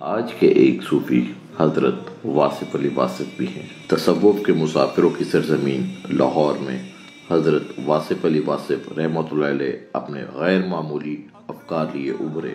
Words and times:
آج 0.00 0.32
کے 0.38 0.46
ایک 0.46 0.82
صوفی 0.82 1.32
حضرت 1.60 1.94
واصف 2.24 2.76
علی 2.76 2.88
واصف 2.94 3.24
بھی 3.36 3.46
ہیں۔ 3.46 3.88
تصوف 3.88 4.46
کے 4.46 4.52
مسافروں 4.52 5.10
کی 5.10 5.24
سرزمین 5.24 5.94
لاہور 6.08 6.54
میں۔ 6.60 6.82
حضرت 7.30 7.62
واصف 7.86 8.24
علی 8.24 8.42
واصف 8.46 8.98
رحمت 8.98 9.26
اللہ 9.32 9.46
علیہ 9.46 9.72
اپنے 9.92 10.24
غیر 10.34 10.66
معمولی 10.66 11.26
افکار 11.48 11.86
لیے 11.92 12.10
ابھرے۔ 12.10 12.54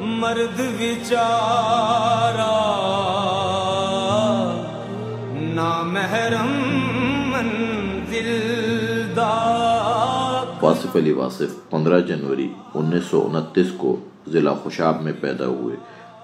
مرد 0.00 0.60
وچارا 0.80 1.97
واصف 10.88 10.96
علی 10.96 11.12
واصف 11.12 11.70
پندرہ 11.70 12.00
جنوری 12.00 12.52
انیس 12.74 13.04
سو 13.04 13.28
انتیس 13.32 13.66
کو 13.76 13.96
ضلع 14.28 14.52
خوشاب 14.52 15.02
میں 15.02 15.12
پیدا 15.20 15.46
ہوئے۔ 15.46 15.76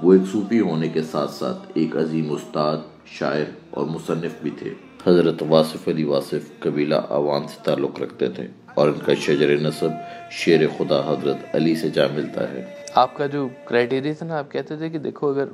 وہ 0.02 0.12
ایک 0.12 0.22
صوفی 0.32 0.60
ہونے 0.60 0.88
کے 0.88 1.02
ساتھ 1.02 1.30
ساتھ 1.30 1.58
ایک 1.74 1.96
عظیم 1.96 2.32
استاد، 2.32 2.76
شاعر 3.06 3.50
اور 3.70 3.86
مصنف 3.86 4.32
بھی 4.42 4.50
تھے۔ 4.50 4.72
حضرت 5.06 5.42
واصف 5.48 5.88
علی 5.88 6.04
واصف 6.04 6.60
قبیلہ 6.60 6.94
عوان 7.08 7.48
سے 7.48 7.58
تعلق 7.62 8.00
رکھتے 8.00 8.28
تھے 8.28 8.46
اور 8.74 8.88
ان 8.88 8.98
کا 9.06 9.14
شجر 9.14 9.56
نصب 9.60 9.90
شیر 10.30 10.60
خدا 10.78 11.00
حضرت 11.00 11.54
علی 11.54 11.74
سے 11.76 11.90
جا 11.90 12.06
ملتا 12.14 12.48
ہے۔ 12.50 12.64
آپ 12.94 13.16
کا 13.16 13.26
جو 13.26 13.48
کرائٹیریا 13.64 14.12
تھا 14.18 14.26
نا، 14.26 14.38
آپ 14.38 14.52
کہتے 14.52 14.76
تھے 14.76 14.88
کہ 14.90 14.98
دیکھو، 14.98 15.28
اگر 15.28 15.48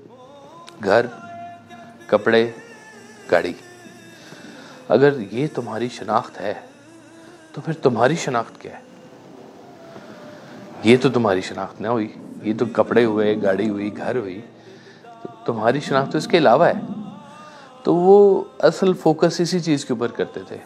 گھر، 0.85 1.07
کپڑے، 2.07 2.51
گاڑی، 3.31 3.53
اگر 4.89 5.19
یہ 5.31 5.47
تمہاری 5.55 5.89
شناخت 5.89 6.41
ہے، 6.41 6.55
تو 7.53 7.61
پھر 7.61 7.73
تمہاری 7.73 8.17
شناخت 8.17 8.61
کیا 8.61 8.73
ہے؟ 8.73 8.90
یہ 10.83 10.97
تو 11.03 11.09
تمہاری 11.09 11.41
شناخت 11.41 11.81
نہ 11.81 11.89
ہوئی، 11.89 12.13
یہ 12.43 12.53
تو 12.59 12.65
کپڑے 12.73 13.05
ہوئے، 13.05 13.43
گاڑی 13.43 13.69
ہوئی، 13.69 13.97
گھر 13.97 14.17
ہوئی۔ 14.17 14.41
تو 15.03 15.29
تمہاری 15.45 15.81
شناخت 15.81 16.13
تو 16.13 16.19
اس 16.19 16.27
کے 16.27 16.39
علاوہ 16.39 16.65
ہے۔ 16.65 16.73
تو 17.83 17.95
وہ 17.95 18.45
اصل 18.59 18.93
فوکس 18.93 19.41
اسی 19.41 19.61
چیز 19.61 19.85
کے 19.85 19.93
اوپر 19.93 20.09
کرتے 20.09 20.41
تھے 20.49 20.57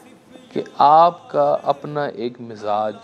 کہ 0.52 0.62
آپ 0.78 1.30
کا 1.30 1.56
اپنا 1.62 2.04
ایک 2.04 2.40
مزاج، 2.40 2.96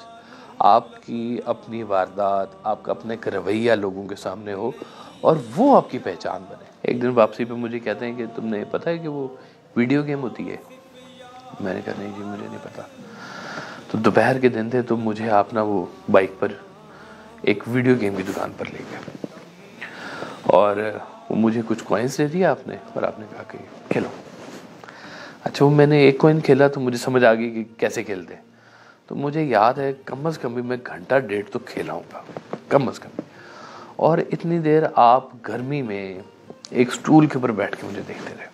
آپ 0.59 1.07
کی 1.07 1.39
اپنی 1.45 1.83
واردات، 1.83 2.47
آپ 2.63 2.83
کا 2.83 2.91
اپنا 2.91 3.13
ایک 3.13 3.29
رویہ 3.29 3.73
لوگوں 3.73 4.09
کے 4.09 4.17
سامنے 4.17 4.53
ہو 4.53 4.71
اور 5.21 5.37
وہ 5.57 5.77
آپ 5.77 5.91
کی 5.91 5.99
پہچان 5.99 6.45
بنے۔ 6.49 6.65
ایک 6.83 7.03
دن 7.03 7.09
واپسی 7.09 7.45
پہ 7.45 7.55
مجھے 7.55 7.79
کہتے 7.79 8.07
ہیں 8.07 8.17
کہ 8.17 8.25
تم 8.37 8.47
نے 8.47 8.65
پتہ 8.71 8.89
ہے 8.89 8.99
کہ 8.99 9.09
وہ 9.09 9.29
ویڈیو 9.77 10.03
گیم 10.03 10.23
ہوتی 10.23 10.51
ہے؟ 10.51 10.57
میں 11.61 11.75
نے 11.75 11.81
کہا 11.85 11.93
نہیں 11.99 12.13
جی 12.19 12.25
مجھے 12.25 12.47
نہیں 12.47 12.59
پتا 12.63 12.83
تو 13.91 13.99
دوپہر 13.99 14.39
کے 14.39 14.49
دن 14.49 14.71
تھے 14.71 14.83
تو 14.83 14.97
مجھے 14.97 15.31
آپ 15.31 15.55
نا 15.55 15.63
وہ 15.63 15.87
بائک 16.11 16.33
پر 16.39 16.49
ایک 17.43 17.63
ویڈیو 17.67 17.95
گیم 18.01 18.15
کی 18.17 18.23
دکان 18.23 18.53
پر 18.59 18.67
لے 18.67 18.79
گیا۔ 18.91 19.01
اور 20.43 20.77
وہ 21.31 21.37
مجھے 21.37 21.63
کچھ 21.67 21.85
کوائنس 21.85 22.19
دے 22.19 22.27
دیا 22.27 22.51
آپ 22.51 22.69
نے 22.69 22.77
اور 22.95 23.03
آپ 23.03 23.19
نے 23.19 23.27
کہا 23.31 23.43
کہ 23.43 23.59
کھیلو۔ 23.89 24.09
اچھا 25.45 25.65
وہ 25.65 25.71
میں 25.71 25.87
نے 25.87 25.99
ایک 25.99 26.19
کوئن 26.19 26.41
کھیلا 26.41 26.69
تو 26.69 26.81
مجھے 26.81 26.99
سمجھ 26.99 27.25
آ 27.25 27.35
گئی 27.35 27.51
کہ 27.51 27.65
کیسے 27.81 28.05
کھیلتے۔ 28.05 28.35
تو 29.07 29.15
مجھے 29.15 29.43
یاد 29.43 29.75
ہے 29.75 29.93
کم 30.05 30.27
از 30.27 30.39
کم 30.39 30.55
بھی 30.55 30.63
میں 30.63 30.77
گھنٹہ 30.87 31.15
ڈیڑھ 31.15 31.51
تو 31.51 31.59
کھیلا 31.59 31.93
ہوں۔ 31.93 32.03
گا 32.13 32.23
کم 32.69 32.89
از 32.89 32.99
کم۔ 32.99 33.21
اور 33.97 34.19
اتنی 34.19 34.59
دیر 34.59 34.83
آپ 34.95 35.29
گرمی 35.49 35.83
میں 35.83 36.19
ایک 36.71 36.93
سٹول 36.93 37.27
کے 37.27 37.35
اوپر 37.35 37.51
بیٹھ 37.51 37.77
کے 37.81 37.87
مجھے 37.87 38.03
دیکھتے 38.09 38.35
رہے۔ 38.39 38.47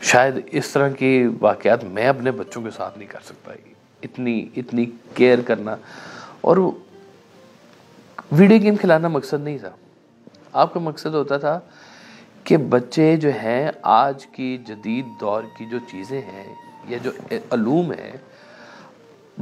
شاید 0.00 0.34
اس 0.46 0.68
طرح 0.68 0.88
کی 0.88 1.28
واقعات 1.40 1.84
میں 1.84 2.06
اپنے 2.06 2.30
بچوں 2.30 2.62
کے 2.62 2.70
ساتھ 2.70 2.98
نہیں 2.98 3.08
کر 3.08 3.18
سکتا 3.24 3.52
اتنی 4.02 4.48
اتنی 4.56 4.86
کیئر 5.14 5.38
کرنا۔ 5.46 5.76
اور 6.40 6.56
ویڈیو 8.32 8.58
گیم 8.62 8.76
کھلانا 8.76 9.08
مقصد 9.08 9.44
نہیں 9.44 9.58
تھا۔ 9.58 9.70
آپ 10.52 10.74
کا 10.74 10.80
مقصد 10.80 11.14
ہوتا 11.14 11.38
تھا 11.38 11.60
کہ 12.44 12.56
بچے 12.56 13.16
جو 13.16 13.30
ہیں، 13.42 13.70
آج 13.82 14.26
کی 14.26 14.58
جدید 14.58 15.06
دور 15.20 15.42
کی 15.58 15.66
جو 15.66 15.78
چیزیں 15.90 16.20
ہیں، 16.20 16.54
یا 16.88 16.98
جو 17.02 17.10
علوم 17.30 17.92
ہیں، 17.92 18.12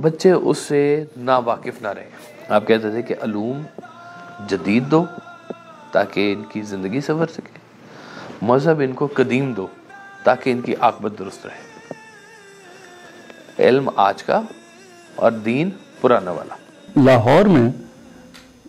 بچے 0.00 0.32
اس 0.32 0.58
سے 0.58 1.04
نا 1.16 1.38
واقف 1.38 1.82
نہ 1.82 1.88
رہیں۔ 1.88 2.10
آپ 2.48 2.66
کہتے 2.66 2.90
تھے 2.90 3.02
کہ 3.02 3.14
علوم 3.22 3.62
جدید 4.48 4.90
دو 4.90 5.04
تاکہ 5.92 6.32
ان 6.32 6.44
کی 6.44 6.62
زندگی 6.62 7.00
سنور 7.00 7.26
سکے۔ 7.26 7.58
مذہب 8.42 8.80
ان 8.80 8.92
کو 8.92 9.08
قدیم 9.14 9.52
دو 9.52 9.66
تاکہ 10.24 10.50
ان 10.50 10.60
کی 10.60 10.74
عاقبت 10.80 11.12
درست 11.18 11.46
رہے۔ 11.46 11.72
علم 13.58 13.90
آج 13.96 14.22
کا 14.22 14.42
اور 15.14 15.32
دین 15.32 15.70
پرانا 16.00 16.30
والا۔ 16.30 16.54
لاہور 17.04 17.44
میں 17.44 17.70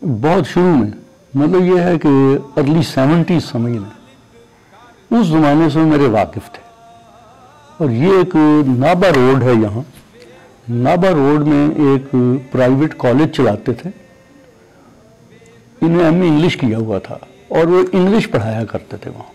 بہت 0.04 0.48
شروع 0.48 0.78
میں 0.78 0.92
مطلب 1.34 1.66
یہ 1.66 1.80
ہے 1.80 2.00
کہ 2.00 2.08
ارلی 2.58 2.82
سیونٹی 2.82 3.40
سمجھ 3.40 3.74
لیں۔ 3.74 3.90
اس 5.12 5.28
زمانے 5.28 5.70
سے 5.70 5.80
میرے 5.80 6.08
واقف 6.08 6.52
تھے۔ 6.52 6.62
اور 7.78 7.90
یہ 7.90 8.08
ایک 8.08 8.36
نابا 8.68 9.08
روڈ 9.16 9.44
ہے 9.44 9.54
یہاں۔ 9.62 9.82
نابا 10.70 11.12
روڈ 11.12 11.48
میں 11.48 11.68
ایک 11.68 12.16
پرائیویٹ 12.52 12.94
کالج 12.98 13.36
چلاتے 13.36 13.74
تھے۔ 13.74 13.90
انہیں 15.82 16.04
ایم 16.04 16.22
اے 16.22 16.28
انگلش 16.28 16.58
کیا 16.58 16.78
ہوا 16.78 17.00
تھا۔ 17.00 17.18
اور 17.48 17.68
وہ 17.68 17.84
انگلش 17.92 18.32
پڑھایا 18.32 18.66
کرتے 18.66 18.98
تھے 18.98 19.12
وہاں۔ 19.12 19.34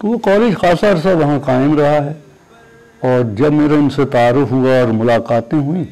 تو 0.00 0.08
وہ 0.08 0.18
کالج 0.18 0.56
خاصا 0.56 0.90
عرصہ 0.90 1.08
وہاں 1.08 1.40
قائم 1.40 1.78
رہا 1.78 2.04
ہے۔ 2.04 2.12
اور 3.00 3.34
جب 3.34 3.52
میرا 3.52 3.74
ان 3.74 3.90
سے 3.90 4.04
تعارف 4.04 4.52
ہوا 4.52 4.80
اور 4.80 4.88
ملاقاتیں 4.88 5.58
ہوئیں 5.58 5.84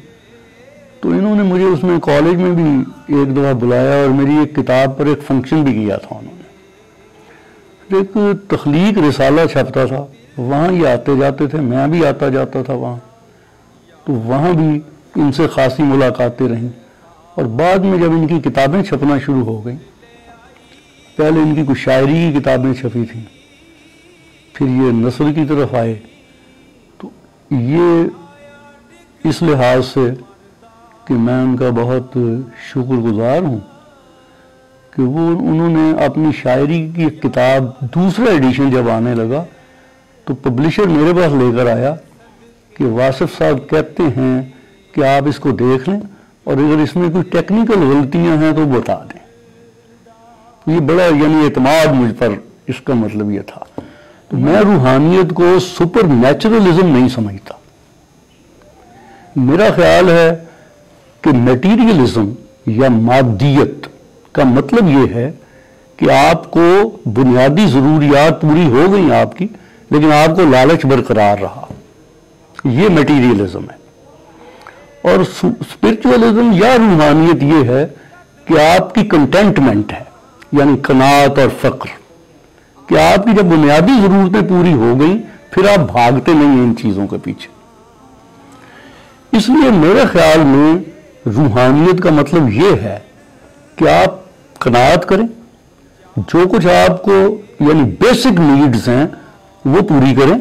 تو 1.01 1.09
انہوں 1.09 1.35
نے 1.35 1.43
مجھے 1.43 1.65
اس 1.65 1.83
میں 1.83 1.99
کالج 1.99 2.35
میں 2.35 2.51
بھی 2.51 2.83
ایک 3.15 3.33
دفعہ 3.33 3.53
بلایا 3.53 4.01
اور 4.01 4.09
میری 4.09 4.37
ایک 4.37 4.55
کتاب 4.55 4.97
پر 4.97 5.05
ایک 5.05 5.23
فنکشن 5.27 5.63
بھی 5.63 5.73
کیا 5.73 5.97
تھا 5.97 6.15
انہوں 6.15 6.33
نے۔ 6.35 6.41
ایک 7.95 8.17
تخلیق 8.49 8.97
رسالہ 9.09 9.41
چھپتا 9.51 9.85
تھا۔ 9.85 10.05
وہاں 10.37 10.71
یہ 10.71 10.87
آتے 10.87 11.11
جاتے 11.19 11.47
تھے، 11.47 11.61
میں 11.61 11.87
بھی 11.87 12.05
آتا 12.05 12.29
جاتا 12.29 12.63
تھا 12.63 12.73
وہاں۔ 12.73 12.97
تو 14.05 14.13
وہاں 14.13 14.53
بھی 14.53 14.81
ان 15.15 15.31
سے 15.31 15.47
خاصی 15.47 15.83
ملاقاتیں 15.83 16.49
رہیں۔ 16.49 16.69
اور 17.35 17.43
بعد 17.43 17.77
میں 17.77 17.97
جب 17.97 18.11
ان 18.11 18.27
کی 18.27 18.49
کتابیں 18.49 18.83
چھپنا 18.83 19.19
شروع 19.19 19.45
ہو 19.45 19.65
گئیں، 19.65 19.77
پہلے 21.15 21.39
ان 21.39 21.55
کی 21.55 21.63
کچھ 21.67 21.79
شاعری 21.79 22.31
کی 22.33 22.39
کتابیں 22.39 22.73
چھپی 22.73 23.05
تھیں۔ 23.05 23.23
پھر 24.53 24.65
یہ 24.65 24.91
نثر 24.91 25.31
کی 25.35 25.45
طرف 25.49 25.73
آئے۔ 25.73 25.99
تو 26.97 27.09
یہ 27.51 28.03
اس 29.23 29.41
لحاظ 29.41 29.85
سے 29.85 30.30
کہ 31.05 31.13
میں 31.13 31.43
ان 31.43 31.57
کا 31.57 31.69
بہت 31.69 32.17
شکر 32.69 32.93
گزار 32.93 33.41
ہوں 33.41 33.59
کہ 34.95 35.01
وہ 35.01 35.39
انہوں 35.39 35.69
نے 35.69 36.05
اپنی 36.05 36.29
شاعری 36.41 36.91
کی 36.95 37.05
کتاب 37.05 37.79
دوسرا 37.95 38.31
ایڈیشن 38.31 38.71
جب 38.71 38.89
آنے 38.89 39.15
لگا 39.15 39.43
تو 40.25 40.35
پبلشر 40.35 40.83
میرے 40.83 41.13
پاس 41.13 41.31
لے 41.31 41.57
کر 41.57 41.71
آیا 41.71 41.95
کہ 42.77 42.85
واصف 42.85 43.37
صاحب 43.37 43.69
کہتے 43.69 44.03
ہیں 44.03 44.41
کہ 44.91 45.03
آپ 45.03 45.27
اس 45.27 45.39
کو 45.39 45.51
دیکھ 45.51 45.89
لیں 45.89 45.99
اور 46.43 46.53
اگر 46.53 46.81
اس 46.83 46.95
میں 46.95 47.09
کوئی 47.09 47.23
ٹیکنیکل 47.23 47.79
غلطیاں 47.79 48.37
ہیں 48.37 48.51
تو 48.51 48.65
بتا 48.65 48.95
دیں۔ 48.95 49.21
یہ 50.75 50.79
بڑا 50.79 51.05
یعنی 51.05 51.45
اعتماد 51.45 51.87
مجھ 51.87 52.13
پر 52.13 52.29
اس 52.67 52.81
کا 52.81 52.93
مطلب 52.93 53.31
یہ 53.31 53.41
تھا۔ 53.47 53.81
تو 54.29 54.37
میں 54.37 54.57
روحانیت 54.57 55.33
کو 55.33 55.59
سپر 55.59 56.03
نیچرلزم 56.03 56.87
نہیں 56.87 57.09
سمجھتا۔ 57.09 57.53
میرا 59.35 59.69
خیال 59.75 60.09
ہے 60.09 60.50
کہ 61.21 61.31
میٹیریلزم 61.33 62.29
یا 62.65 62.89
مادیت 62.89 63.87
کا 64.31 64.43
مطلب 64.43 64.89
یہ 64.89 65.15
ہے 65.15 65.31
کہ 65.97 66.11
آپ 66.11 66.51
کو 66.51 66.97
بنیادی 67.05 67.67
ضروریات 67.67 68.41
پوری 68.41 68.67
ہو 68.67 68.93
گئی 68.93 69.13
آپ 69.13 69.37
کی، 69.37 69.47
لیکن 69.89 70.11
آپ 70.11 70.35
کو 70.35 70.41
لالچ 70.43 70.85
برقرار 70.85 71.37
رہا۔ 71.41 71.65
یہ 72.63 72.89
میٹیریلزم 72.89 73.63
ہے۔ 73.63 73.81
اور 75.11 75.19
اسپرچولزم 75.19 76.51
یا 76.53 76.77
روحانیت 76.77 77.43
یہ 77.43 77.69
ہے 77.69 77.87
کہ 78.45 78.59
آپ 78.59 78.95
کی 78.95 79.03
کنٹینٹمنٹ 79.03 79.93
ہے 79.93 80.03
یعنی 80.51 80.77
کنات 80.77 81.39
اور 81.39 81.49
فقر۔ 81.61 82.01
کہ 82.89 82.99
آپ 82.99 83.23
کی 83.23 83.31
جب 83.31 83.43
بنیادی 83.43 84.01
ضرورتیں 84.01 84.49
پوری 84.49 84.73
ہو 84.73 84.99
گئی 84.99 85.21
پھر 85.51 85.67
آپ 85.67 85.91
بھاگتے 85.91 86.33
نہیں 86.33 86.47
ہیں 86.47 86.63
ان 86.63 86.73
چیزوں 86.81 87.07
کے 87.07 87.17
پیچھے۔ 87.23 87.47
اس 89.37 89.49
لیے 89.49 89.71
میرے 89.71 90.05
خیال 90.11 90.39
میں 90.39 90.90
روحانیت 91.25 92.03
کا 92.03 92.09
مطلب 92.09 92.49
یہ 92.49 92.75
ہے 92.81 92.99
کہ 93.75 93.89
آپ 93.89 94.15
قناعت 94.59 95.05
کریں، 95.07 95.27
جو 96.17 96.47
کچھ 96.51 96.67
آپ 96.67 97.03
کو 97.03 97.41
یعنی 97.59 97.83
بیسک 97.83 98.39
نیڈز 98.39 98.89
ہیں، 98.89 99.07
وہ 99.65 99.81
پوری 99.81 100.15
کریں 100.15 100.37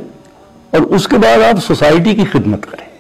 اور 0.71 0.81
اس 0.81 1.09
کے 1.09 1.19
بعد 1.19 1.43
آپ 1.43 1.65
سوسائٹی 1.65 2.15
کی 2.15 2.25
خدمت 2.33 2.67
کریں۔ 2.71 2.91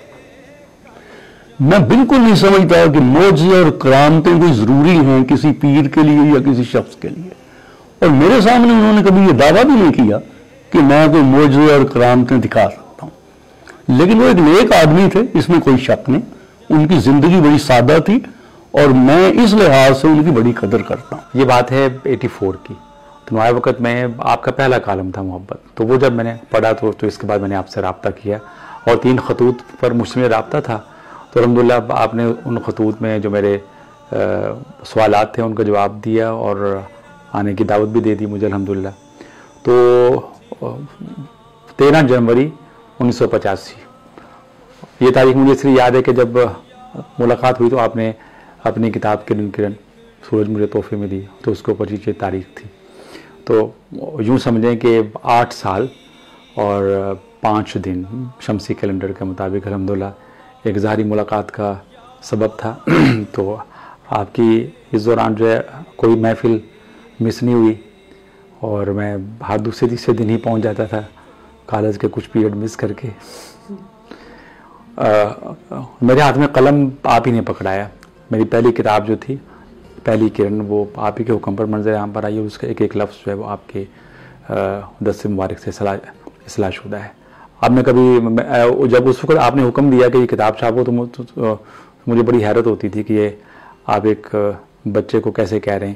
میں 1.60 1.78
بالکل 1.78 2.20
نہیں 2.20 2.34
سمجھتا 2.34 2.86
کہ 2.92 2.98
موجے 2.98 3.62
اور 3.62 3.70
کرامتیں 3.70 4.40
کوئی 4.40 4.52
ضروری 4.52 4.96
ہیں 4.96 5.24
کسی 5.24 5.52
پیر 5.52 5.88
کے 5.88 6.00
لیے 6.02 6.18
یا 6.18 6.52
کسی 6.52 6.64
شخص 6.64 6.96
کے 6.96 7.08
لیے۔ 7.08 7.30
اور 7.98 8.08
میرے 8.08 8.40
سامنے 8.40 8.72
انہوں 8.72 8.92
نے 8.92 9.02
کبھی 9.08 9.22
یہ 9.22 9.32
دعویٰ 9.32 9.64
بھی 9.64 9.74
نہیں 9.74 9.92
کیا 9.92 10.18
کہ 10.70 10.78
میں 10.78 11.08
کوئی 11.08 11.22
موجود 11.22 11.70
اور 11.70 11.84
کرامتیں 11.84 12.38
دکھا 12.38 12.70
سکتا 12.70 13.06
ہوں۔ 13.06 13.10
لیکن 13.98 14.20
وہ 14.20 14.26
ایک 14.28 14.36
نیک 14.36 14.72
آدمی 14.72 15.08
تھے، 15.12 15.20
اس 15.34 15.48
میں 15.48 15.60
کوئی 15.60 15.76
شک 15.76 16.10
نہیں۔ 16.10 16.39
ان 16.70 16.86
کی 16.88 16.98
زندگی 17.00 17.40
بڑی 17.40 17.58
سادہ 17.58 17.98
تھی 18.06 18.18
اور 18.70 18.86
میں 18.86 19.28
اس 19.44 19.54
لحاظ 19.54 20.00
سے 20.00 20.08
ان 20.08 20.24
کی 20.24 20.30
بڑی 20.30 20.52
قدر 20.52 20.82
کرتا 20.82 21.16
ہوں۔ 21.16 21.22
یہ 21.34 21.44
بات 21.44 21.72
ہے 21.72 21.88
ایٹی 22.04 22.28
فور 22.28 22.54
کی۔ 22.62 22.74
تمہارے 23.26 23.52
وقت 23.54 23.80
میں 23.80 24.06
آپ 24.18 24.42
کا 24.42 24.50
پہلا 24.50 24.78
کالم 24.78 25.10
تھا 25.10 25.22
محبت۔ 25.22 25.58
تو 25.74 25.84
وہ 25.84 25.96
جب 25.96 26.12
میں 26.12 26.24
نے 26.24 26.34
پڑھا 26.50 26.72
تو 26.72 26.92
تو 26.92 27.06
اس 27.06 27.18
کے 27.18 27.26
بعد 27.26 27.38
میں 27.38 27.48
نے 27.48 27.56
آپ 27.56 27.68
سے 27.68 27.80
رابطہ 27.80 28.08
کیا 28.22 28.38
اور 28.86 28.96
تین 28.96 29.16
خطوط 29.26 29.62
پر 29.80 29.90
مشتمل 29.90 30.24
رابطہ 30.24 30.58
تھا۔ 30.64 30.80
تو 31.32 31.40
الحمدللہ 31.40 31.74
آپ 31.88 32.14
نے 32.14 32.24
ان 32.44 32.58
خطوط 32.66 33.02
میں 33.02 33.18
جو 33.18 33.30
میرے 33.30 33.58
سوالات 34.84 35.34
تھے 35.34 35.42
ان 35.42 35.54
کا 35.54 35.62
جواب 35.62 36.04
دیا 36.04 36.30
اور 36.30 36.78
آنے 37.32 37.54
کی 37.54 37.64
دعوت 37.64 37.88
بھی 37.88 38.00
دے 38.00 38.14
دی 38.14 38.26
مجھے 38.26 38.46
الحمدللہ۔ 38.46 38.88
تو 39.62 39.74
تیرہ 41.76 42.02
جنوری 42.02 42.48
انیس 43.00 43.16
سو 43.16 43.28
پچاسی۔ 43.28 43.89
یہ 45.00 45.10
تاریخ 45.10 45.36
مجھے 45.36 45.52
اس 45.52 45.64
لیے 45.64 45.74
یاد 45.74 45.90
ہے 45.90 46.02
کہ 46.02 46.12
جب 46.12 46.38
ملاقات 47.18 47.60
ہوئی 47.60 47.70
تو 47.70 47.78
آپ 47.78 47.96
نے 47.96 48.12
اپنی 48.64 48.90
کتاب 48.90 49.26
کرن 49.26 49.50
کرن، 49.50 49.72
سورج 50.30 50.48
مجھے 50.48 50.66
تحفے 50.66 50.96
میں 50.96 51.08
دی، 51.08 51.20
تو 51.42 51.50
اس 51.52 51.62
کے 51.62 51.72
اوپر 51.72 51.90
یہ 51.90 52.12
تاریخ 52.18 52.44
تھی۔ 52.54 52.68
تو 53.44 53.70
یوں 54.20 54.38
سمجھیں 54.38 54.76
کہ 54.76 55.00
آٹھ 55.22 55.54
سال 55.54 55.86
اور 56.54 57.14
پانچ 57.40 57.76
دن 57.84 58.02
شمسی 58.40 58.74
کیلنڈر 58.74 59.12
کے 59.12 59.24
مطابق 59.24 59.66
الحمدللہ 59.66 60.10
ایک 60.62 60.78
ظاہری 60.78 61.04
ملاقات 61.04 61.52
کا 61.52 61.74
سبب 62.22 62.56
تھا۔ 62.56 62.76
تو 63.32 63.56
آپ 64.10 64.34
کی 64.34 64.66
اس 64.92 65.04
دوران 65.04 65.34
جو 65.34 65.50
ہے 65.52 65.60
کوئی 65.96 66.16
محفل 66.16 66.58
مس 67.20 67.42
نہیں 67.42 67.54
ہوئی 67.54 67.74
اور 68.60 68.86
میں 68.86 69.16
ہر 69.48 69.58
دوسرے 69.58 69.88
تیسرے 69.88 70.14
دن 70.14 70.30
ہی 70.30 70.36
پہنچ 70.36 70.62
جاتا 70.62 70.84
تھا 70.84 71.00
کالج 71.66 71.98
کے 71.98 72.08
کچھ 72.10 72.30
پیریڈ 72.30 72.54
مس 72.54 72.76
کر 72.76 72.92
کے۔ 72.92 73.08
میرے 74.98 76.20
ہاتھ 76.20 76.38
میں 76.38 76.46
قلم 76.46 76.88
آپ 77.02 77.26
ہی 77.26 77.32
نے 77.32 77.40
پکڑایا۔ 77.42 77.86
میری 78.30 78.44
پہلی 78.50 78.72
کتاب 78.72 79.06
جو 79.06 79.16
تھی، 79.20 79.36
پہلی 80.04 80.28
کرن، 80.28 80.60
وہ 80.68 80.84
آپ 80.96 81.18
ہی 81.20 81.24
کے 81.24 81.32
حکم 81.32 81.56
پر 81.56 81.64
منظر 81.64 81.96
عام 81.96 82.10
پر 82.12 82.24
آئی 82.24 82.36
ہے 82.38 82.44
اس 82.46 82.58
کا 82.58 82.66
ایک 82.66 82.80
ایک 82.82 82.96
لفظ 82.96 83.24
جو 83.24 83.30
ہے 83.30 83.36
وہ 83.36 83.48
آپ 83.50 83.68
کے 83.68 83.84
دس 85.06 85.24
مبارک 85.26 85.58
سے 85.58 85.70
اصلاح 85.70 86.70
شدہ 86.70 86.96
ہے۔ 86.96 87.08
اب 87.60 87.72
میں 87.72 87.82
کبھی 87.82 88.18
جب 88.90 89.08
اس 89.08 89.24
وقت 89.24 89.38
آپ 89.40 89.56
نے 89.56 89.68
حکم 89.68 89.90
دیا 89.90 90.08
کہ 90.08 90.18
یہ 90.18 90.26
کتاب 90.26 90.58
چھاپو 90.58 90.84
تو 90.84 91.56
مجھے 92.06 92.22
بڑی 92.22 92.44
حیرت 92.44 92.66
ہوتی 92.66 92.88
تھی 92.88 93.02
کہ 93.02 93.12
یہ 93.12 93.28
آپ 93.86 94.06
ایک 94.06 94.34
بچے 94.92 95.20
کو 95.20 95.30
کیسے 95.30 95.60
کہہ 95.60 95.72
رہے 95.72 95.86
ہیں؟ 95.86 95.94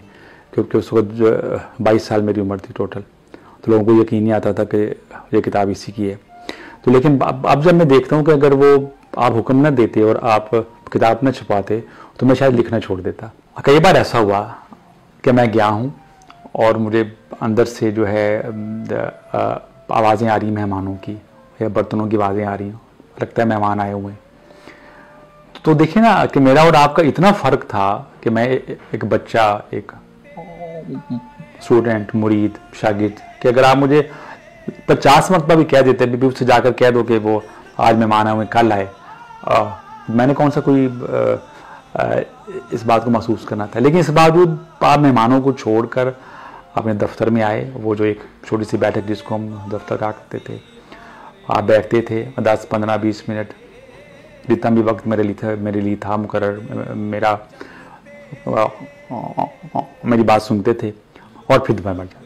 کیونکہ 0.55 0.76
اس 0.76 0.93
وقت 0.93 1.17
جو 1.19 1.31
بائیس 1.81 2.02
سال 2.02 2.23
میری 2.23 2.41
عمر 2.41 2.56
تھی 2.56 2.75
ٹوٹل۔ 2.76 3.00
تو 3.62 3.70
لوگوں 3.70 3.85
کو 3.85 4.02
یقین 4.02 4.23
نہیں 4.23 4.32
آتا 4.32 4.52
تھا 4.52 4.64
کہ 4.64 4.88
یہ 5.32 5.41
کتاب 5.41 5.69
اسی 5.70 5.93
کی 5.93 6.11
ہے۔ 6.11 6.17
تو 6.84 6.90
لیکن 6.90 7.16
اب 7.22 7.64
جب 7.64 7.75
میں 7.75 7.84
دیکھتا 7.86 8.16
ہوں 8.16 8.25
کہ 8.25 8.31
اگر 8.31 8.52
وہ 8.52 8.76
آپ 9.25 9.32
حکم 9.38 9.60
نہ 9.62 9.69
دیتے 9.76 10.02
اور 10.02 10.16
آپ 10.22 10.50
کتاب 10.90 11.22
نہ 11.22 11.31
چھپاتے، 11.31 11.81
تو 12.19 12.26
میں 12.26 12.34
شاید 12.34 12.58
لکھنا 12.58 12.81
چھوڑ 12.81 13.00
دیتا۔ 13.00 13.26
کئی 13.64 13.78
بار 13.84 13.94
ایسا 13.94 14.19
ہوا 14.19 14.46
کہ 15.25 15.32
میں 15.32 15.46
گیا 15.54 15.69
ہوں 15.69 15.88
اور 16.52 16.75
مجھے 16.84 17.02
اندر 17.40 17.64
سے 17.64 17.90
جو 17.90 18.08
ہے 18.08 18.26
آوازیں 19.90 20.28
آ 20.28 20.38
رہی 20.40 20.50
مہمانوں 20.50 20.94
کی، 21.02 21.14
یا 21.60 21.69
برتنوں 21.72 22.06
کی 22.08 22.16
آوازیں 22.16 22.44
آ 22.44 22.56
رہی 22.56 22.64
ہیں۔ 22.64 23.20
لگتا 23.20 23.42
ہے 23.42 23.46
مہمان 23.48 23.81
آئے 23.81 23.92
ہوئے 23.92 24.14
تو 25.62 25.72
دیکھیں 25.75 26.02
نا 26.02 26.25
کہ 26.32 26.40
میرا 26.40 26.62
اور 26.62 26.75
آپ 26.75 26.94
کا 26.96 27.02
اتنا 27.02 27.32
فرق 27.40 27.66
تھا 27.69 27.88
کہ 28.20 28.31
میں 28.31 28.44
ایک 28.46 29.04
بچہ، 29.04 29.58
ایک 29.70 29.92
اسٹوڈنٹ 30.36 32.14
مرید، 32.14 32.58
شاگرد، 32.81 33.20
کہ 33.42 33.48
اگر 33.48 33.64
آپ 33.64 33.76
مجھے 33.76 34.02
پچاس 34.87 35.31
مرتبہ 35.31 35.55
بھی 35.55 35.64
کہہ 35.64 35.81
دیتے 35.81 36.06
بھی 36.06 36.28
اس 36.28 36.38
سے 36.38 36.44
جا 36.44 36.61
کر 36.61 36.72
کہہ 36.72 36.90
دو 36.90 37.05
کہ 37.05 37.19
وہ 37.19 37.40
آج 37.76 37.96
مہمان 37.96 38.26
آئے 38.26 38.34
ہوئے، 38.34 38.46
کل 38.50 38.72
آئے۔ 38.72 38.87
میں 40.08 40.26
نے 40.26 40.34
کون 40.34 40.50
سا 40.50 40.61
کوئی 40.61 40.88
اس 42.70 42.84
بات 42.87 43.05
کو 43.05 43.11
محسوس 43.11 43.44
کرنا 43.44 43.66
تھا۔ 43.66 43.81
لیکن 43.81 43.99
اس 43.99 44.11
باوجود 44.11 44.58
آپ 44.81 44.99
مہمانوں 44.99 45.43
کو 45.43 45.52
چھوڑ 45.52 45.87
کر 45.87 46.08
اپنے 46.75 46.94
دفتر 46.94 47.31
میں 47.31 47.43
آئے۔ 47.43 47.70
وہ 47.75 47.94
جو 47.94 48.05
ایک 48.05 48.19
چھوٹی 48.46 48.64
سی 48.64 48.76
بیٹھک 48.76 49.08
جس 49.08 49.22
کو 49.22 49.34
ہم 49.34 49.49
دفتر 49.72 49.96
کاٹتے 49.96 50.38
تھے، 50.38 50.56
آپ 51.49 51.62
بیٹھتے 51.62 52.00
تھے، 52.00 52.25
دس 52.37 52.67
پندرہ 52.69 52.96
بیس 52.96 53.28
منٹ۔ 53.28 53.52
جتنا 54.49 54.70
بھی 54.70 54.82
وقت 54.82 55.06
میرے 55.06 55.22
لیے 55.22 55.34
تھا، 55.34 55.49
میرے 55.60 55.81
لیے 55.81 55.96
تھا 55.96 56.17
مقرر۔ 56.17 56.58
میرا 56.94 57.37
میری 60.05 60.22
بات 60.22 60.43
سنتے 60.43 60.75
تھے۔ 60.75 60.90
اور 61.46 61.58
پھر 61.58 61.75
دوبارہ 61.75 61.96
بڑھ 61.96 62.06
جاتے۔ 62.06 62.24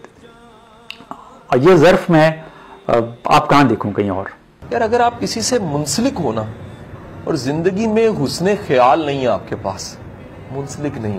اور 1.48 1.58
یہ 1.58 1.76
ظرف 1.76 2.10
میں 2.10 2.30
آپ 3.24 3.50
کہاں 3.50 3.64
دیکھوں 3.64 3.92
کہیں 3.92 4.10
اور؟ 4.10 4.24
یار، 4.70 4.80
اگر 4.80 5.00
آپ 5.00 5.20
کسی 5.20 5.40
سے 5.40 5.58
منسلک 5.58 6.20
ہونا 6.20 6.42
اور 7.24 7.34
زندگی 7.34 7.86
میں 7.86 8.08
حسن 8.24 8.46
خیال 8.66 9.00
نہیں 9.00 9.22
ہے 9.22 9.26
آپ 9.26 9.48
کے 9.48 9.56
پاس، 9.62 9.96
منسلک 10.50 10.98
نہیں 10.98 11.18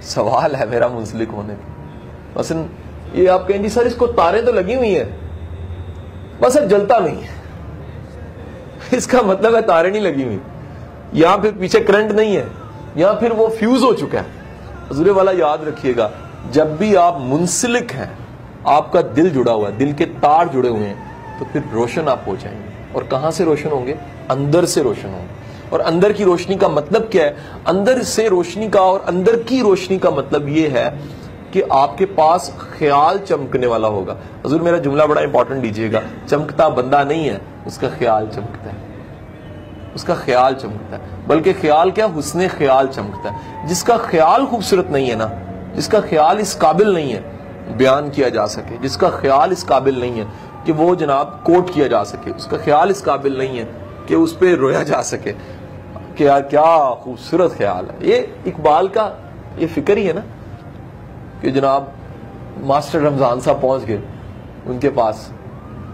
سوال 0.00 0.54
ہے 0.54 0.64
میرا 0.66 0.88
منسلک 0.88 1.28
ہونے 1.32 1.54
کا۔ 1.54 1.72
مثلا 2.40 2.62
یہ 3.12 3.28
آپ 3.28 3.48
کہیں 3.48 3.58
جی 3.58 3.68
سر، 3.68 3.86
اس 3.86 3.94
کو 3.94 4.06
تارے 4.06 4.42
تو 4.42 4.52
لگی 4.52 4.74
ہوئی 4.74 4.98
ہیں۔ 4.98 5.04
بس 6.40 6.52
سر، 6.52 6.68
جلتا 6.68 6.98
نہیں 6.98 7.22
ہے۔ 7.22 7.28
اس 8.96 9.06
کا 9.06 9.22
مطلب 9.22 9.56
ہے 9.56 9.62
تارے 9.62 9.90
نہیں 9.90 10.02
لگی 10.02 10.24
ہوئی۔ 10.24 10.38
یہاں 11.12 11.38
پھر 11.38 11.50
پیچھے 11.60 11.80
کرنٹ 11.80 12.10
نہیں 12.10 12.36
ہے۔ 12.36 12.44
یہاں 12.94 13.14
پھر 13.14 13.30
وہ 13.30 13.48
فیوز 13.48 13.84
ہو 13.84 13.94
چکا 13.94 14.18
ہے۔ 14.18 14.24
حضور 14.90 15.06
والا، 15.06 15.30
یاد 15.34 15.58
رکھیے 15.58 15.96
گا، 15.96 16.08
جب 16.50 16.66
بھی 16.66 16.96
آپ 16.96 17.16
منسلک 17.20 17.92
ہیں 17.94 18.23
آپ 18.64 18.92
کا 18.92 19.00
دل 19.16 19.28
جڑا 19.28 19.52
ہوا 19.52 19.68
ہے، 19.68 19.74
دل 19.74 19.92
کے 19.92 20.04
تار 20.20 20.46
جڑے 20.52 20.68
ہوئے 20.68 20.86
ہیں، 20.86 20.94
تو 21.38 21.44
پھر 21.52 21.60
روشن 21.72 22.08
آپ 22.08 22.18
ہو 22.26 22.36
جائیں 22.40 22.58
گے 22.58 22.68
اور 22.92 23.02
کہاں 23.10 23.30
سے 23.30 23.44
روشن 23.44 23.68
ہوں 23.72 23.86
گے؟ 23.86 23.94
اندر 24.28 24.64
سے 24.64 24.82
روشن 24.82 25.08
ہوں 25.08 25.22
گے۔ 25.22 25.44
اور 25.68 25.80
اندر 25.80 26.12
کی 26.12 26.24
روشنی 26.24 26.58
کا 26.58 26.68
مطلب 26.68 27.10
کیا 27.10 27.24
ہے؟ 27.24 27.34
اندر 27.66 28.02
سے 28.02 28.28
روشنی 28.28 28.68
کا 28.68 28.80
اور 28.80 29.00
اندر 29.06 29.42
کی 29.46 29.60
روشنی 29.60 29.98
کا 29.98 30.10
مطلب 30.10 30.48
یہ 30.48 30.68
ہے 30.68 30.90
کہ 31.52 31.62
آپ 31.70 31.98
کے 31.98 32.06
پاس 32.06 32.50
خیال 32.56 33.18
چمکنے 33.28 33.66
والا 33.66 33.88
ہوگا۔ 33.88 34.14
حضور 34.44 34.60
میرا 34.60 34.76
جملہ 34.76 35.02
بڑا 35.02 35.20
امپورٹنٹ 35.20 35.62
دیجیے 35.62 35.92
گا۔ 35.92 36.00
چمکتا 36.26 36.68
بندہ 36.68 37.02
نہیں 37.08 37.28
ہے، 37.28 37.38
اس 37.64 37.78
کا 37.78 37.88
خیال 37.98 38.26
چمکتا 38.34 38.70
ہے۔ 38.70 38.76
اس 39.94 40.04
کا 40.04 40.14
خیال 40.14 40.54
چمکتا 40.54 40.96
ہے۔ 40.96 41.02
بلکہ 41.26 41.52
خیال 41.60 41.90
کیا؟ 41.90 42.06
حسن 42.18 42.38
خیال 42.58 42.86
چمکتا 42.92 43.32
ہے۔ 43.32 43.66
جس 43.66 43.82
کا 43.82 43.96
خیال 43.96 44.46
خوبصورت 44.46 44.90
نہیں 44.90 45.10
ہے 45.10 45.14
نا، 45.14 45.28
جس 45.74 45.88
کا 45.88 46.00
خیال 46.00 46.38
اس 46.38 46.58
قابل 46.58 46.94
نہیں 46.94 47.12
ہے 47.12 47.20
بیان 47.76 48.10
کیا 48.10 48.28
جا 48.28 48.46
سکے، 48.46 48.76
جس 48.80 48.96
کا 48.96 49.10
خیال 49.10 49.50
اس 49.50 49.66
قابل 49.66 49.98
نہیں 49.98 50.20
ہے 50.20 50.24
کہ 50.64 50.72
وہ 50.72 50.94
جناب 50.94 51.44
کوٹ 51.44 51.70
کیا 51.74 51.86
جا 51.86 52.04
سکے۔ 52.04 52.32
اس 52.36 52.46
کا 52.46 52.56
خیال 52.64 52.90
اس 52.90 53.02
قابل 53.02 53.38
نہیں 53.38 53.58
ہے 53.58 53.64
کہ 54.06 54.14
اس 54.14 54.38
پہ 54.38 54.54
رویا 54.54 54.82
جا 54.82 55.02
سکے۔ 55.02 55.32
کہ 56.16 56.24
یار 56.24 56.40
کیا 56.40 56.94
خوبصورت 56.94 57.56
خیال 57.56 57.90
ہے۔ 57.90 57.94
یہ 58.00 58.20
اقبال 58.46 58.88
کا 58.88 59.14
یہ 59.56 59.66
فکر 59.74 59.96
ہی 59.96 60.08
ہے 60.08 60.12
نا 60.12 60.20
کہ 61.40 61.50
جناب 61.50 61.84
ماسٹر 62.60 63.00
رمضان 63.00 63.40
صاحب 63.40 63.60
پہنچ 63.60 63.86
گئے 63.88 63.98
ان 64.66 64.78
کے 64.78 64.90
پاس 64.90 65.28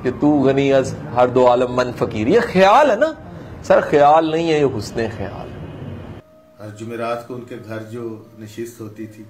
کہ 0.02 0.10
تو 0.20 0.40
غنی 0.40 0.72
از 0.72 0.94
ہر 1.16 1.28
دو 1.28 1.48
عالم 1.48 1.76
من 1.76 1.92
فقیر۔ 1.98 2.26
یہ 2.26 2.40
خیال 2.52 2.90
ہے 2.90 2.96
نا۔ 2.96 3.06
سر 3.62 3.80
خیال 3.80 4.30
نہیں 4.30 4.52
ہے، 4.52 4.58
یہ 4.58 4.78
حسن 4.78 5.06
خیال۔ 5.16 5.48
ہر 6.60 6.68
جمعرات 6.76 7.28
کو 7.28 7.34
ان 7.34 7.40
کے 7.40 7.56
گھر 7.68 7.78
جو 7.78 8.16
نشست 8.38 8.80
ہوتی 8.80 9.06
تھی 9.06 9.24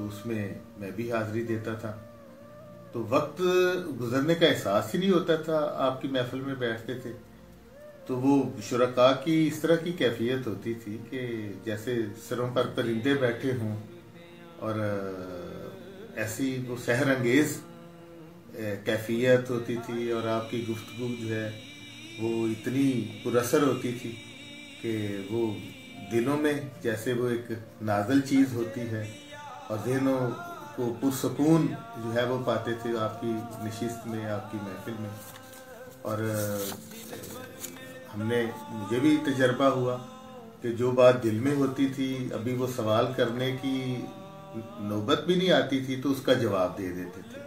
تو 0.00 0.06
اس 0.06 0.26
میں 0.26 0.54
میں 0.78 0.90
بھی 0.90 1.12
حاضری 1.12 1.42
دیتا 1.44 1.72
تھا۔ 1.74 1.92
تو 2.92 3.04
وقت 3.08 3.42
گزرنے 4.00 4.34
کا 4.34 4.46
احساس 4.46 4.94
ہی 4.94 4.98
نہیں 4.98 5.10
ہوتا 5.10 5.36
تھا، 5.36 5.74
آپ 5.76 6.02
کی 6.02 6.08
محفل 6.08 6.40
میں 6.40 6.54
بیٹھتے 6.54 6.94
تھے۔ 6.94 7.12
تو 8.06 8.20
وہ 8.20 8.50
شرکا 8.62 9.12
کی 9.12 9.46
اس 9.46 9.58
طرح 9.60 9.76
کی 9.76 9.92
کیفیت 9.92 10.46
ہوتی 10.46 10.74
تھی 10.74 10.98
کہ 11.10 11.48
جیسے 11.64 11.98
سروں 12.28 12.48
پر 12.54 12.66
پرندے 12.74 13.14
بیٹھے 13.14 13.52
ہوں 13.52 13.76
اور 14.56 14.74
ایسی 16.16 16.62
وہ 16.68 16.76
سحر 16.84 17.10
انگیز 17.10 17.60
کیفیت 18.84 19.50
ہوتی 19.50 19.76
تھی 19.86 20.10
اور 20.10 20.28
آپ 20.28 20.50
کی 20.50 20.66
گفتگو 20.68 21.08
جو 21.20 21.34
ہے 21.34 21.50
وہ 22.20 22.46
اتنی 22.46 22.90
پرثر 23.24 23.62
ہوتی 23.62 23.92
تھی 24.02 24.16
کہ 24.82 25.16
وہ 25.30 25.54
دلوں 26.12 26.36
میں 26.36 26.52
جیسے 26.82 27.12
وہ 27.12 27.28
ایک 27.28 27.52
نازل 27.82 28.20
چیز 28.20 28.52
ہوتی 28.52 28.80
ہے۔ 28.80 29.10
اور 29.70 29.78
ذہنوں 29.84 30.30
کو 30.76 30.94
پرسکون 31.00 31.66
جو 31.96 32.14
ہے 32.14 32.24
وہ 32.24 32.38
پاتے 32.44 32.72
تھے 32.82 32.90
آپ 32.98 33.20
کی 33.20 33.32
نشست 33.62 34.06
میں، 34.06 34.30
آپ 34.30 34.52
کی 34.52 34.58
محفل 34.62 34.92
میں۔ 35.00 35.10
اور 36.02 36.18
ہم 38.14 38.22
نے، 38.22 38.46
مجھے 38.68 39.00
بھی 39.00 39.16
تجربہ 39.26 39.64
ہوا 39.64 39.96
کہ 40.62 40.72
جو 40.72 40.90
بات 40.90 41.22
دل 41.22 41.38
میں 41.38 41.54
ہوتی 41.54 41.86
تھی، 41.86 42.28
ابھی 42.34 42.54
وہ 42.54 42.66
سوال 42.76 43.06
کرنے 43.16 43.56
کی 43.62 44.00
نوبت 44.80 45.20
بھی 45.20 45.34
نہیں 45.34 45.50
آتی 45.50 45.84
تھی 45.84 46.00
تو 46.02 46.10
اس 46.10 46.22
کا 46.22 46.32
جواب 46.32 46.78
دے 46.78 46.88
دیتے 46.88 47.20
تھے۔ 47.34 47.40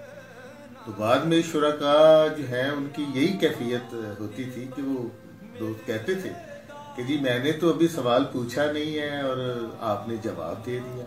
تو 0.85 0.91
بعد 0.97 1.19
میں 1.19 1.41
شرکا 1.51 2.27
جو 2.37 2.43
ہیں، 2.49 2.69
ان 2.69 2.87
کی 2.95 3.05
یہی 3.13 3.37
کیفیت 3.37 3.93
ہوتی 4.19 4.43
تھی 4.43 4.67
کہ 4.75 4.81
وہ 4.81 5.07
دوست 5.59 5.87
کہتے 5.87 6.15
تھے 6.15 6.29
کہ 6.95 7.03
جی 7.03 7.17
میں 7.21 7.39
نے 7.39 7.51
تو 7.51 7.69
ابھی 7.69 7.87
سوال 7.87 8.23
پوچھا 8.31 8.71
نہیں 8.71 8.99
ہے 8.99 9.21
اور 9.21 9.67
آپ 9.79 10.07
نے 10.07 10.15
جواب 10.23 10.65
دے 10.65 10.79
دیا۔ 10.79 11.05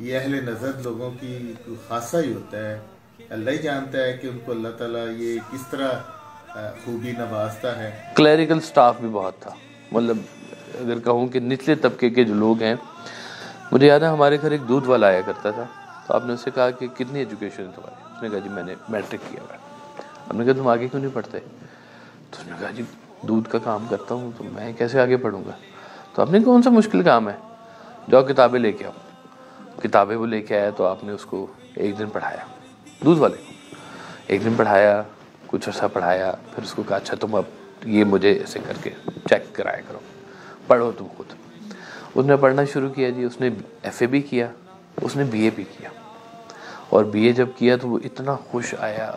یہ 0.00 0.18
اہل 0.18 0.50
نظر 0.50 0.70
لوگوں 0.84 1.10
کی 1.20 1.52
خاصہ 1.88 2.16
ہی 2.16 2.32
ہوتا 2.32 2.58
ہے۔ 2.58 2.78
اللہ 3.30 3.50
ہی 3.50 3.58
جانتا 3.58 3.98
ہے 3.98 4.12
کہ 4.12 4.26
ان 4.26 4.38
کو 4.44 4.52
اللہ 4.52 4.68
تعالیٰ 4.78 5.06
یہ 5.16 5.40
کس 5.52 5.60
طرح 5.70 5.88
خوبی 6.84 7.12
نوازتا 7.12 7.78
ہے۔ 7.78 7.90
کلیریکل 8.14 8.60
سٹاف 8.60 9.00
بھی 9.00 9.08
بہت 9.08 9.32
تھا۔ 9.40 9.50
مطلب 9.92 10.16
اگر 10.74 10.98
کہوں 10.98 11.28
کہ 11.28 11.40
نچلے 11.40 11.74
طبقے 11.74 12.10
کے 12.10 12.24
جو 12.24 12.34
لوگ 12.34 12.62
ہیں، 12.62 12.74
مجھے 13.72 13.86
یاد 13.86 14.00
ہے 14.00 14.06
ہمارے 14.06 14.38
گھر 14.42 14.50
ایک 14.50 14.68
دودھ 14.68 14.88
والا 14.88 15.06
آیا 15.06 15.20
کرتا 15.20 15.50
تھا۔ 15.50 15.64
تو 16.06 16.14
آپ 16.14 16.24
نے 16.26 16.32
اس 16.32 16.40
سے 16.40 16.50
کہا 16.54 16.70
کہ 16.70 16.86
کتنی 16.86 17.18
ایجوکیشن 17.18 17.62
ہے 17.62 17.68
تمہاری؟ 17.74 18.16
اس 18.16 18.22
نے 18.22 18.28
کہا 18.28 18.38
جی 18.38 18.48
میں 18.48 18.62
نے 18.62 18.74
میٹرک 18.88 19.30
کیا 19.30 19.40
ہوا 19.42 19.56
ہم 20.30 20.36
نے 20.36 20.44
کہا 20.44 20.52
تم 20.52 20.68
آگے 20.68 20.88
کیوں 20.88 21.02
نہیں 21.02 21.14
پڑھتے؟ 21.14 21.38
تو 22.30 22.36
اس 22.40 22.46
نے 22.46 22.52
کہا 22.60 22.70
جی 22.70 22.82
دودھ 23.22 23.48
کا 23.48 23.58
کام 23.58 23.86
کرتا 23.90 24.14
ہوں 24.14 24.30
تو 24.38 24.44
میں 24.44 24.72
کیسے 24.72 25.00
آگے 25.00 25.16
پڑھوں 25.16 25.44
گا؟ 25.44 25.50
تو 26.14 26.22
آپ 26.22 26.30
نے 26.30 26.40
کون 26.40 26.62
سا 26.62 26.70
مشکل 26.70 27.02
کام 27.02 27.28
ہے؟ 27.28 27.36
جاؤ 28.10 28.22
کتابیں 28.22 28.60
لے 28.60 28.72
کے 28.72 28.86
آؤ۔ 28.86 28.92
کتابیں 29.82 30.16
وہ 30.16 30.26
لے 30.26 30.40
کے 30.40 30.60
آیا 30.60 30.70
تو 30.70 30.86
آپ 30.86 31.04
نے 31.04 31.12
اس 31.12 31.24
کو 31.24 31.46
ایک 31.74 31.98
دن 31.98 32.08
پڑھایا۔ 32.08 32.46
دودھ 33.04 33.20
والے۔ 33.20 33.36
کو 33.36 33.52
ایک 34.26 34.44
دن 34.44 34.54
پڑھایا، 34.56 35.02
کچھ 35.46 35.68
عرصہ 35.68 35.84
پڑھایا، 35.92 36.32
پھر 36.54 36.62
اس 36.62 36.74
کو 36.74 36.82
کہا 36.82 36.96
اچھا 36.96 37.16
تم 37.20 37.34
اب 37.34 37.42
یہ 37.84 38.04
مجھے 38.04 38.32
ایسے 38.32 38.58
کر 38.66 38.72
کے 38.82 38.90
چیک 39.06 39.54
کرایا 39.54 39.80
کرو۔ 39.88 39.98
پڑھو 40.66 40.92
تم 40.98 41.06
خود۔ 41.16 41.26
اس 42.14 42.26
نے 42.26 42.36
پڑھنا 42.36 42.64
شروع 42.64 42.88
کیا 42.88 43.10
جی 43.10 43.24
اس 43.24 43.40
نے 43.40 43.50
ایف 43.82 43.96
اے 44.00 44.06
بھی 44.06 44.20
کیا، 44.20 44.48
اس 45.02 45.16
نے 45.16 45.24
بی 45.24 45.40
اے 45.40 45.50
بھی 45.54 45.64
کیا۔ 45.78 45.88
اور 46.88 47.04
بی 47.04 47.26
اے 47.26 47.32
جب 47.32 47.46
کیا 47.56 47.76
تو 47.76 47.88
وہ 47.88 47.98
اتنا 48.04 48.34
خوش 48.34 48.74
آیا 48.78 49.12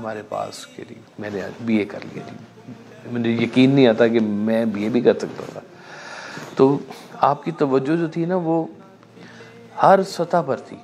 ہمارے 0.00 0.22
پاس 0.28 0.66
کہ 0.66 0.84
جی 0.88 0.94
میں 1.18 1.30
نے 1.32 1.40
بی 1.60 1.76
اے 1.76 1.84
کر 1.84 1.98
لیا 2.02 2.22
جی۔ 2.30 2.72
مجھے 3.10 3.30
یقین 3.30 3.70
نہیں 3.70 3.86
آتا 3.86 4.08
کہ 4.08 4.20
میں 4.20 4.64
بی 4.64 4.82
اے 4.82 4.88
بھی 4.88 5.00
کر 5.00 5.18
سکتا 5.18 5.42
تھا۔ 5.52 5.60
تو 6.56 6.78
آپ 7.14 7.44
کی 7.44 7.50
توجہ 7.50 7.96
جو 7.96 8.08
تھی 8.08 8.24
نا 8.24 8.36
وہ 8.36 8.66
ہر 9.82 10.02
سطح 10.02 10.36
پر 10.46 10.56
تھی۔ 10.56 10.76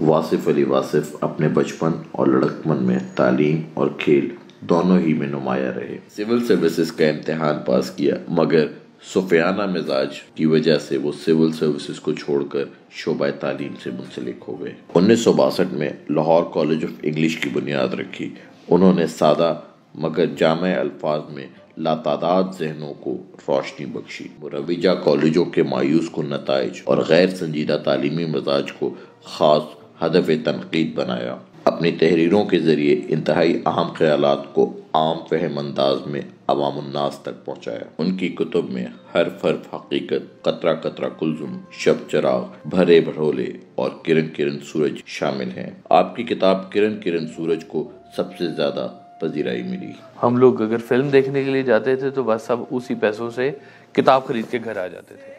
واصف 0.00 0.48
علی 0.48 0.64
واصف 0.64 1.16
اپنے 1.20 1.48
بچپن 1.48 1.90
اور 2.12 2.26
لڑکپن 2.26 2.76
میں 2.76 2.98
تعلیم 3.14 3.62
اور 3.74 3.86
کھیل 3.98 4.28
دونوں 4.60 4.98
ہی 4.98 5.14
میں 5.14 5.26
نمایاں 5.26 5.72
رہے۔ 5.72 5.98
سول 6.16 6.46
سروسز 6.46 6.92
کا 6.92 7.06
امتحان 7.06 7.54
پاس 7.66 7.90
کیا، 7.90 8.14
مگر 8.28 8.66
سفیانہ 9.14 9.66
مزاج 9.66 10.20
کی 10.34 10.46
وجہ 10.46 10.78
سے 10.78 10.96
وہ 10.96 11.12
سول 11.24 11.52
سروسز 11.52 12.00
کو 12.00 12.12
چھوڑ 12.12 12.44
کر 12.44 12.64
شعبہ 12.90 13.26
تعلیم 13.40 13.74
سے 13.82 13.90
منسلک 13.90 14.44
ہو 14.48 14.62
گئے۔ 14.62 14.72
انیس 14.94 15.20
سو 15.20 15.32
باسٹھ 15.32 15.74
میں 15.74 15.90
لاہور 16.10 16.42
کالج 16.54 16.84
آف 16.84 16.90
انگلش 17.02 17.36
کی 17.36 17.50
بنیاد 17.52 17.94
رکھی۔ 17.94 18.34
انہوں 18.68 18.94
نے 18.94 19.06
سادہ 19.06 19.54
مگر 19.94 20.26
جامع 20.26 20.68
الفاظ 20.80 21.20
میں 21.30 21.46
لاتعداد 21.78 22.44
ذہنوں 22.58 22.94
کو 23.00 23.16
روشنی 23.48 23.86
بخشی۔ 23.86 24.24
مروجہ 24.38 24.90
کالجوں 25.04 25.44
کے 25.44 25.62
مایوس 25.62 26.10
کو 26.10 26.22
نتائج 26.22 26.80
اور 26.84 26.98
غیر 27.08 27.28
سنجیدہ 27.28 27.78
تعلیمی 27.84 28.24
مزاج 28.24 28.72
کو 28.72 28.94
خاص 29.24 29.62
ہدف 30.02 30.30
تنقید 30.44 30.94
بنایا۔ 30.94 31.36
اپنی 31.64 31.92
تحریروں 31.92 32.44
کے 32.44 32.58
ذریعے 32.58 33.00
انتہائی 33.08 33.62
اہم 33.66 33.92
خیالات 33.92 34.54
کو 34.54 34.80
عام 34.92 35.16
فہم 35.30 35.58
انداز 35.58 36.06
میں 36.06 36.20
عوام 36.46 36.78
الناس 36.78 37.18
تک 37.18 37.44
پہنچایا۔ 37.44 37.84
ان 37.98 38.16
کی 38.16 38.28
کتب 38.28 38.70
میں 38.70 38.86
ہر 39.14 39.28
فرف 39.40 39.74
حقیقت، 39.74 40.42
قطرہ 40.42 40.74
قطرہ 40.74 41.08
کلزم، 41.08 41.58
شب 41.72 41.94
چراغ، 42.10 42.44
بھرے 42.64 43.00
بھرولے 43.00 43.46
اور 43.74 43.90
کرن 44.02 44.28
کرن 44.36 44.58
سورج 44.60 44.92
شامل 45.06 45.48
ہیں۔ 45.56 45.70
آپ 45.90 46.16
کی 46.16 46.22
کتاب 46.22 46.72
کرن 46.72 47.00
کرن 47.04 47.26
سورج 47.26 47.64
کو 47.68 47.90
سب 48.16 48.36
سے 48.38 48.48
زیادہ 48.48 48.88
پذیرائی 49.20 49.62
ملی۔ 49.62 49.92
ہم 50.22 50.36
لوگ 50.36 50.62
اگر 50.62 50.76
فلم 50.76 51.08
دیکھنے 51.08 51.44
کے 51.44 51.50
لیے 51.50 51.62
جاتے 51.62 51.96
تھے 51.96 52.10
تو 52.10 52.22
بس 52.22 52.42
سب 52.42 52.56
اسی 52.70 52.94
پیسوں 52.94 53.30
سے 53.30 53.50
کتاب 53.92 54.26
خرید 54.26 54.44
کے 54.50 54.58
گھر 54.64 54.76
آ 54.76 54.86
جاتے 54.86 55.14
تھے۔ 55.14 55.32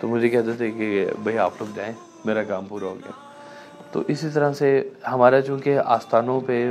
تو 0.00 0.08
مجھے 0.08 0.28
کہتے 0.28 0.52
تھے 0.52 0.70
کہ 0.70 1.06
بھائی 1.22 1.38
آپ 1.38 1.52
لوگ 1.60 1.76
جائیں، 1.76 1.92
میرا 2.24 2.42
کام 2.42 2.64
پورا 2.64 2.84
ہو 2.84 2.94
گیا۔ 2.94 3.12
تو 3.92 4.02
اسی 4.08 4.28
طرح 4.34 4.52
سے 4.52 4.88
ہمارا 5.12 5.40
چونکہ 5.40 5.78
آستانوں 5.78 6.40
پہ 6.40 6.70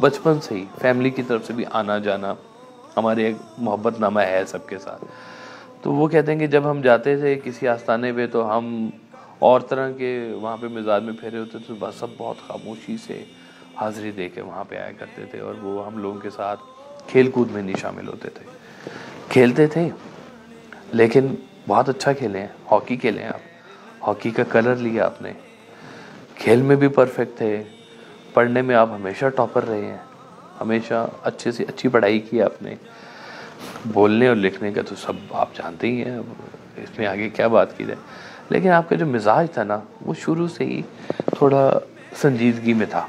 بچپن 0.00 0.40
سے 0.40 0.54
ہی 0.54 0.64
فیملی 0.80 1.10
کی 1.10 1.22
طرف 1.22 1.46
سے 1.46 1.52
بھی 1.52 1.64
آنا 1.70 1.98
جانا 1.98 2.34
ہمارے 2.96 3.24
ایک 3.24 3.36
محبت 3.58 4.00
نامہ 4.00 4.20
ہے 4.20 4.42
سب 4.46 4.66
کے 4.66 4.78
ساتھ۔ 4.78 5.04
تو 5.82 5.92
وہ 5.92 6.08
کہتے 6.08 6.32
ہیں 6.32 6.38
کہ 6.38 6.46
جب 6.46 6.70
ہم 6.70 6.80
جاتے 6.80 7.16
تھے 7.16 7.40
کسی 7.44 7.68
آستانے 7.68 8.12
پہ 8.12 8.26
تو 8.26 8.58
ہم 8.58 8.90
اور 9.38 9.60
طرح 9.60 9.90
کے 9.90 10.32
وہاں 10.40 10.56
پہ 10.56 10.66
مزاج 10.66 11.02
میں 11.02 11.12
پھیرے 11.20 11.38
ہوتے 11.38 11.58
تھے 11.66 11.74
بس 11.78 11.94
سب 11.94 12.06
بہت 12.16 12.36
خاموشی 12.48 12.96
سے 13.06 13.24
حاضری 13.80 14.10
دے 14.10 14.28
کے 14.28 14.40
وہاں 14.40 14.64
پہ 14.68 14.76
آیا 14.76 14.90
کرتے 14.98 15.24
تھے 15.24 15.40
اور 15.40 15.54
وہ 15.62 15.86
ہم 15.86 15.98
لوگوں 15.98 16.20
کے 16.20 16.30
ساتھ 16.30 16.60
کھیل 17.06 17.30
کود 17.30 17.50
میں 17.50 17.62
نہیں 17.62 17.76
شامل 17.76 18.08
ہوتے 18.08 18.28
تھے۔ 18.28 18.44
کھیلتے 19.28 19.66
تھے، 19.66 19.88
لیکن 20.92 21.26
بہت 21.68 21.88
اچھا 21.88 22.12
کھیلے 22.12 22.40
ہیں، 22.40 22.46
ہاکی 22.70 22.96
کھیلے 22.96 23.22
ہیں 23.22 23.28
آپ۔ 23.28 23.40
ہاکی 24.08 24.30
کا 24.30 24.42
کلر 24.42 24.76
لیا 24.76 25.06
آپ 25.06 25.22
نے۔ 25.22 25.32
کھیل 26.34 26.62
میں 26.62 26.76
بھی 26.76 26.88
پرفیکٹ 26.88 27.38
تھے۔ 27.38 27.62
پڑھنے 28.34 28.62
میں 28.62 28.74
آپ 28.74 28.90
ہمیشہ 28.90 29.26
ٹاپر 29.26 29.64
رہے 29.64 29.84
ہیں۔ 29.84 29.96
ہمیشہ 30.60 31.08
اچھے 31.22 31.52
سے 31.52 31.64
اچھی 31.68 31.88
پڑھائی 31.88 32.20
کی 32.20 32.42
آپ 32.42 32.62
نے۔ 32.62 32.74
بولنے 33.84 34.28
اور 34.28 34.36
لکھنے 34.36 34.72
کا 34.72 34.82
تو 34.82 34.94
سب 34.94 35.12
آپ 35.30 35.48
جانتے 35.54 35.86
ہی 35.86 36.04
ہیں۔ 36.04 36.18
اس 36.76 36.98
میں 36.98 37.06
آگے 37.06 37.28
کیا 37.28 37.48
بات 37.48 37.78
کی 37.78 37.84
جائے۔ 37.84 37.96
لیکن 38.48 38.68
آپ 38.68 38.88
کا 38.88 38.96
جو 38.96 39.06
مزاج 39.06 39.46
تھا 39.50 39.64
نا، 39.64 39.80
وہ 40.00 40.14
شروع 40.14 40.48
سے 40.48 40.64
ہی 40.64 40.82
تھوڑا 41.14 41.78
سنجیدگی 42.16 42.74
میں 42.74 42.86
تھا۔ 42.86 43.06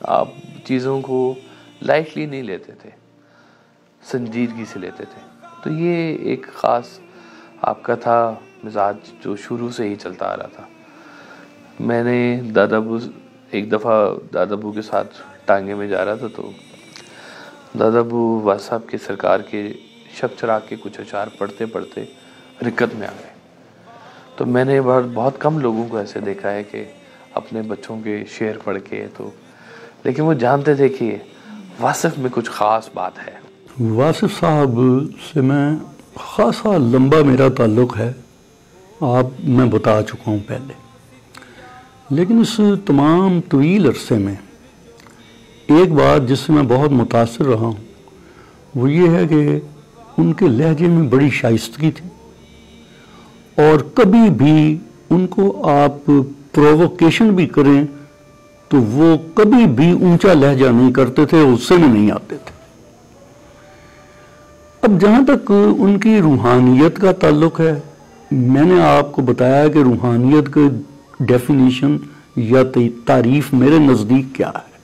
آپ 0.00 0.28
چیزوں 0.64 1.00
کو 1.00 1.34
لائٹلی 1.82 2.26
نہیں 2.26 2.42
لیتے 2.42 2.72
تھے، 2.72 2.90
سنجیدگی 4.02 4.64
سے 4.72 4.78
لیتے 4.78 5.04
تھے۔ 5.04 5.20
تو 5.64 5.70
یہ 5.70 6.18
ایک 6.18 6.46
خاص 6.54 6.86
آپ 7.62 7.82
کا 7.82 7.94
تھا، 7.94 8.34
مزاج 8.64 8.96
جو 9.20 9.36
شروع 9.36 9.70
سے 9.70 9.88
ہی 9.88 9.94
چلتا 9.94 10.26
آ 10.26 10.36
رہا 10.36 10.46
تھا۔ 10.46 10.66
میں 11.80 12.04
نے 12.04 12.40
دادا 12.54 12.76
ابو، 12.76 12.98
ایک 13.50 13.72
دفعہ 13.72 14.14
دادا 14.34 14.52
ابو 14.52 14.72
کے 14.72 14.82
ساتھ 14.82 15.22
ٹانگے 15.44 15.74
میں 15.74 15.88
جا 15.88 16.04
رہا 16.04 16.14
تھا 16.14 16.26
تو 16.36 16.50
دادا 17.78 17.98
ابو 17.98 18.40
واس 18.40 18.62
صاحب 18.62 18.82
کے 18.86 18.98
سرکار 18.98 19.40
کے 19.40 19.72
شب 20.14 20.28
چراغ 20.40 20.60
کے 20.68 20.76
کچھ 20.80 21.00
اچار 21.00 21.26
پڑھتے 21.38 21.66
پڑھتے 21.66 22.04
رکت 22.62 22.94
میں 22.94 23.06
آ 23.06 23.12
گئے۔ 23.20 23.30
تو 24.36 24.46
میں 24.46 24.64
نے 24.64 24.80
بہت 25.14 25.34
کم 25.38 25.58
لوگوں 25.58 25.88
کو 25.88 25.96
ایسے 25.96 26.20
دیکھا 26.20 26.52
ہے 26.52 26.62
کہ 26.62 26.84
اپنے 27.34 27.62
بچوں 27.62 28.00
کے 28.00 28.24
شعر 28.28 28.58
پڑھ 28.64 28.78
کے 28.88 29.06
تو 29.16 29.30
لیکن 30.04 30.22
وہ 30.22 30.34
جانتے 30.34 30.74
تھے 30.74 30.88
کہ 30.88 31.16
واصف 31.80 32.18
میں 32.18 32.30
کچھ 32.32 32.50
خاص 32.50 32.88
بات 32.94 33.12
ہے۔ 33.18 33.40
واصف 33.92 34.40
صاحب 34.40 34.80
سے 35.32 35.40
میں 35.40 35.76
خاصا 36.14 36.76
لمبا 36.76 37.22
میرا 37.22 37.48
تعلق 37.48 37.98
ہے۔ 37.98 38.12
آپ 39.00 39.26
میں 39.44 39.66
بتا 39.66 40.02
چکا 40.02 40.30
ہوں 40.30 40.38
پہلے۔ 40.46 40.72
لیکن 42.10 42.40
اس 42.40 42.60
تمام 42.84 43.40
طویل 43.48 43.86
عرصے 43.86 44.18
میں 44.18 44.34
ایک 45.66 45.92
بات 45.92 46.28
جس 46.28 46.38
سے 46.38 46.52
میں 46.52 46.62
بہت 46.62 46.90
متاثر 46.90 47.44
رہا 47.44 47.60
ہوں، 47.60 47.72
وہ 48.74 48.92
یہ 48.92 49.08
ہے 49.10 49.26
کہ 49.26 49.60
ان 50.18 50.32
کے 50.32 50.48
لہجے 50.48 50.86
میں 50.86 51.08
بڑی 51.08 51.30
شائستگی 51.30 51.90
تھی۔ 51.90 52.08
اور 53.62 53.80
کبھی 53.94 54.30
بھی 54.30 54.78
ان 55.10 55.26
کو 55.26 55.68
آپ 55.70 56.10
پرووکیشن 56.52 57.34
بھی 57.34 57.46
کریں 57.46 57.84
تو 58.70 58.76
وہ 58.76 59.16
کبھی 59.34 59.66
بھی 59.66 59.90
اونچا 59.90 60.32
لہجہ 60.32 60.66
نہیں 60.66 60.92
کرتے 60.92 61.26
تھے 61.26 61.42
غصے 61.42 61.76
میں 61.76 61.88
نہیں 61.88 62.10
آتے 62.10 62.36
تھے۔ 62.36 62.52
اب 64.82 65.00
جہاں 65.00 65.24
تک 65.24 65.52
ان 65.78 65.98
کی 65.98 66.20
روحانیت 66.20 67.00
کا 67.00 67.12
تعلق 67.12 67.60
ہے، 67.60 67.80
میں 68.30 68.64
نے 68.64 68.82
آپ 68.82 69.12
کو 69.12 69.22
بتایا 69.22 69.68
کہ 69.68 69.78
روحانیت 69.78 70.54
کے 70.54 70.60
ڈیفینیشن 71.20 71.96
یا 72.36 72.62
تعریف 73.06 73.52
میرے 73.52 73.78
نزدیک 73.78 74.34
کیا 74.34 74.48
ہے۔ 74.48 74.78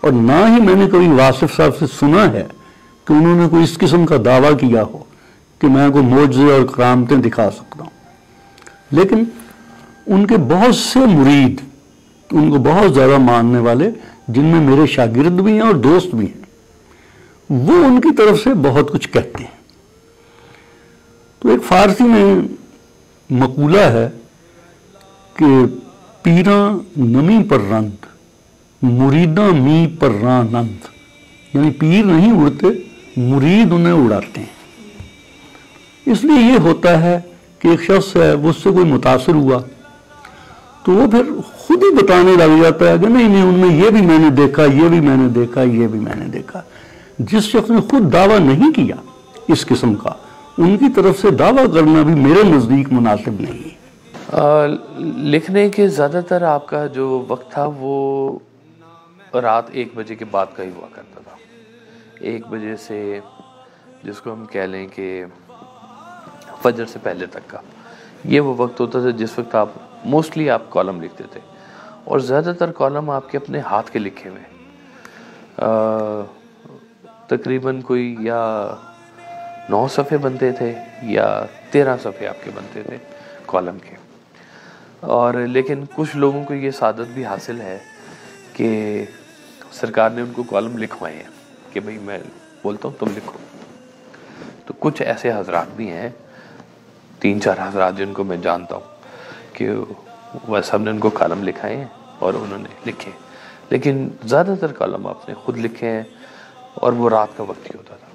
اور 0.00 0.12
نہ 0.12 0.32
ہی 0.32 0.60
میں 0.60 0.74
نے 0.74 0.90
کبھی 0.90 1.08
واصف 1.08 1.56
صاحب 1.56 1.76
سے 1.78 1.86
سنا 1.98 2.32
ہے 2.32 2.46
کہ 3.04 3.12
انہوں 3.12 3.36
نے 3.36 3.48
کوئی 3.48 3.64
اس 3.64 3.78
قسم 3.78 4.06
کا 4.06 4.16
دعویٰ 4.24 4.58
کیا 4.58 4.82
ہو 4.82 4.98
کہ 5.58 5.66
میں 5.66 5.90
کوئی 5.90 6.04
موجزے 6.04 6.52
اور 6.52 6.64
کرامتیں 6.64 7.16
دکھا 7.16 7.50
سکتا 7.50 7.84
ہوں۔ 7.84 7.90
لیکن 8.90 9.24
ان 10.06 10.26
کے 10.26 10.36
بہت 10.36 10.74
سے 10.74 10.98
مرید 10.98 11.73
ان 12.34 12.50
کو 12.50 12.58
بہت 12.58 12.94
زیادہ 12.94 13.18
ماننے 13.18 13.58
والے 13.58 13.90
جن 14.28 14.44
میں 14.44 14.60
میرے 14.60 14.86
شاگرد 14.86 15.32
بھی 15.32 15.52
ہیں 15.52 15.60
اور 15.60 15.74
دوست 15.74 16.14
بھی 16.14 16.26
ہیں، 16.26 16.44
وہ 17.50 17.84
ان 17.84 18.00
کی 18.00 18.14
طرف 18.14 18.44
سے 18.44 18.50
بہت 18.54 18.92
کچھ 18.92 19.08
کہتے 19.08 19.44
ہیں۔ 19.44 19.54
تو 21.38 21.48
ایک 21.48 21.64
فارسی 21.64 22.04
میں 22.04 22.40
مقولہ 23.30 23.80
ہے 23.80 24.08
کہ 25.36 25.46
پیرا 26.22 26.78
نمی 26.96 27.38
پر 27.48 27.60
رنت 27.60 28.06
مریداں 28.82 29.50
می 29.50 29.86
پر 29.98 30.10
رانند 30.22 30.86
یعنی 31.54 31.70
پیر 31.70 32.04
نہیں 32.04 32.32
اڑتے، 32.32 32.66
مرید 33.16 33.72
انہیں 33.72 33.92
اڑاتے 33.92 34.40
ہیں۔ 34.40 34.54
اس 36.06 36.24
لیے 36.24 36.52
یہ 36.52 36.58
ہوتا 36.58 37.02
ہے 37.02 37.20
کہ 37.58 37.68
ایک 37.68 37.82
شخص 37.82 38.16
ہے، 38.16 38.34
وہ 38.34 38.50
اس 38.50 38.56
سے 38.56 38.70
کوئی 38.70 38.84
متاثر 38.84 39.34
ہوا 39.34 39.62
تو 40.84 40.92
وہ 40.92 41.06
پھر 41.10 41.30
خود 41.58 41.82
ہی 41.82 41.90
بتانے 41.94 42.32
لگ 42.36 42.62
جاتا 42.62 42.88
ہے 42.88 42.98
کہ 42.98 43.08
نہیں 43.08 43.28
نہیں، 43.28 43.42
ان 43.42 43.54
میں 43.54 43.76
یہ 43.76 43.90
بھی 43.90 44.00
میں 44.00 44.18
نے 44.18 44.30
دیکھا، 44.30 44.64
یہ 44.64 44.88
بھی 44.88 45.00
میں 45.00 45.16
نے 45.16 45.28
دیکھا، 45.28 45.62
یہ 45.62 45.86
بھی 45.86 45.98
میں 45.98 46.14
نے 46.14 46.24
دیکھا۔ 46.24 46.62
جس 47.18 47.42
شخص 47.42 47.70
نے 47.70 47.80
خود 47.90 48.12
دعویٰ 48.12 48.38
نہیں 48.38 48.72
کیا 48.72 48.96
اس 49.48 49.64
قسم 49.66 49.94
کا، 49.94 50.10
ان 50.58 50.76
کی 50.78 50.88
طرف 50.96 51.20
سے 51.20 51.30
دعویٰ 51.30 51.64
کرنا 51.74 52.02
بھی 52.02 52.14
میرے 52.14 52.42
نزدیک 52.48 52.92
مناسب 52.92 53.40
نہیں 53.40 53.62
ہے۔ 53.64 53.72
لکھنے 55.32 55.68
کے 55.68 55.86
زیادہ 55.88 56.20
تر 56.28 56.42
آپ 56.42 56.66
کا 56.66 56.86
جو 56.86 57.24
وقت 57.28 57.50
تھا، 57.52 57.68
وہ 57.78 58.38
رات 59.42 59.70
ایک 59.70 59.88
بجے 59.94 60.14
کے 60.14 60.24
بعد 60.30 60.46
کا 60.56 60.62
ہی 60.62 60.70
ہوا 60.76 60.86
کرتا 60.92 61.20
تھا۔ 61.20 61.36
ایک 62.20 62.46
بجے 62.46 62.76
سے 62.76 63.18
جس 64.04 64.20
کو 64.20 64.32
ہم 64.32 64.44
کہہ 64.52 64.68
لیں 64.72 64.86
کہ 64.94 65.24
فجر 66.62 66.84
سے 66.84 66.98
پہلے 67.02 67.26
تک 67.26 67.50
کا۔ 67.50 67.58
یہ 68.24 68.40
وہ 68.40 68.54
وقت 68.56 68.80
ہوتا 68.80 69.00
تھا 69.00 69.10
جس 69.10 69.38
وقت 69.38 69.54
آپ 69.54 69.68
موسٹلی 70.04 70.50
آپ 70.50 70.62
کالم 70.70 71.02
لکھتے 71.02 71.24
تھے 71.30 71.40
اور 72.04 72.18
زیادہ 72.18 72.52
تر 72.58 72.72
کالم 72.72 73.10
آپ 73.10 73.30
کے 73.30 73.38
اپنے 73.38 73.58
ہاتھ 73.58 73.90
کے 73.90 73.98
لکھے 73.98 74.30
ہوئے 74.30 74.42
تقریباً 77.26 77.80
کوئی 77.80 78.16
یا 78.20 78.70
نو 79.68 79.88
صفحے 79.88 80.16
بنتے 80.16 80.52
تھے 80.52 80.74
یا 81.02 81.44
تیرہ 81.70 81.96
صفحے 81.96 82.26
آپ 82.26 82.44
کے 82.44 82.50
بنتے 82.54 82.82
تھے 82.82 82.96
کالم 83.46 83.78
کے۔ 83.78 83.96
اور 85.00 85.34
لیکن 85.34 85.84
کچھ 85.94 86.16
لوگوں 86.16 86.44
کو 86.44 86.54
یہ 86.54 86.70
سعادت 86.70 87.12
بھی 87.14 87.24
حاصل 87.24 87.60
ہے 87.60 87.78
کہ 88.52 89.04
سرکار 89.72 90.10
نے 90.10 90.22
ان 90.22 90.32
کو 90.32 90.42
کالم 90.42 90.78
لکھوائے 90.78 91.16
ہیں 91.16 91.30
کہ 91.72 91.80
بھئی 91.80 91.98
میں 91.98 92.18
بولتا 92.62 92.88
ہوں 92.88 93.00
تم 93.00 93.06
لکھو۔ 93.16 93.38
تو 94.66 94.74
کچھ 94.78 95.02
ایسے 95.02 95.32
حضرات 95.32 95.66
بھی 95.76 95.90
ہیں، 95.90 96.08
تین 97.18 97.40
چار 97.40 97.54
حضرات 97.58 97.96
جن 97.96 98.12
کو 98.12 98.24
میں 98.24 98.36
جانتا 98.36 98.76
ہوں۔ 98.76 98.93
کہ 99.54 99.70
وہ 100.48 100.56
نے 100.84 100.90
ان 100.90 100.98
کو 100.98 101.10
کالم 101.10 101.42
لکھائے 101.42 101.76
ہیں 101.76 101.84
اور 102.18 102.34
انہوں 102.34 102.58
نے 102.58 102.68
لکھے 102.86 103.10
لیکن 103.70 104.08
زیادہ 104.24 104.54
تر 104.60 104.72
کالم 104.72 105.06
آپ 105.06 105.28
نے 105.28 105.34
خود 105.44 105.58
لکھے 105.58 105.90
ہیں 105.90 106.02
اور 106.74 106.92
وہ 106.92 107.10
رات 107.10 107.36
کا 107.36 107.42
وقت 107.42 107.66
ہی 107.66 107.78
ہوتا 107.78 107.94
تھا۔ 107.96 108.08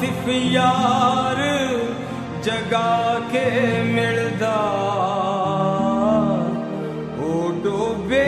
واصف 0.00 0.28
یار 0.28 1.66
جگا 2.42 3.18
کے 3.30 3.48
ملدا 3.84 4.56
او 7.18 7.50
ڈوبے 7.62 8.24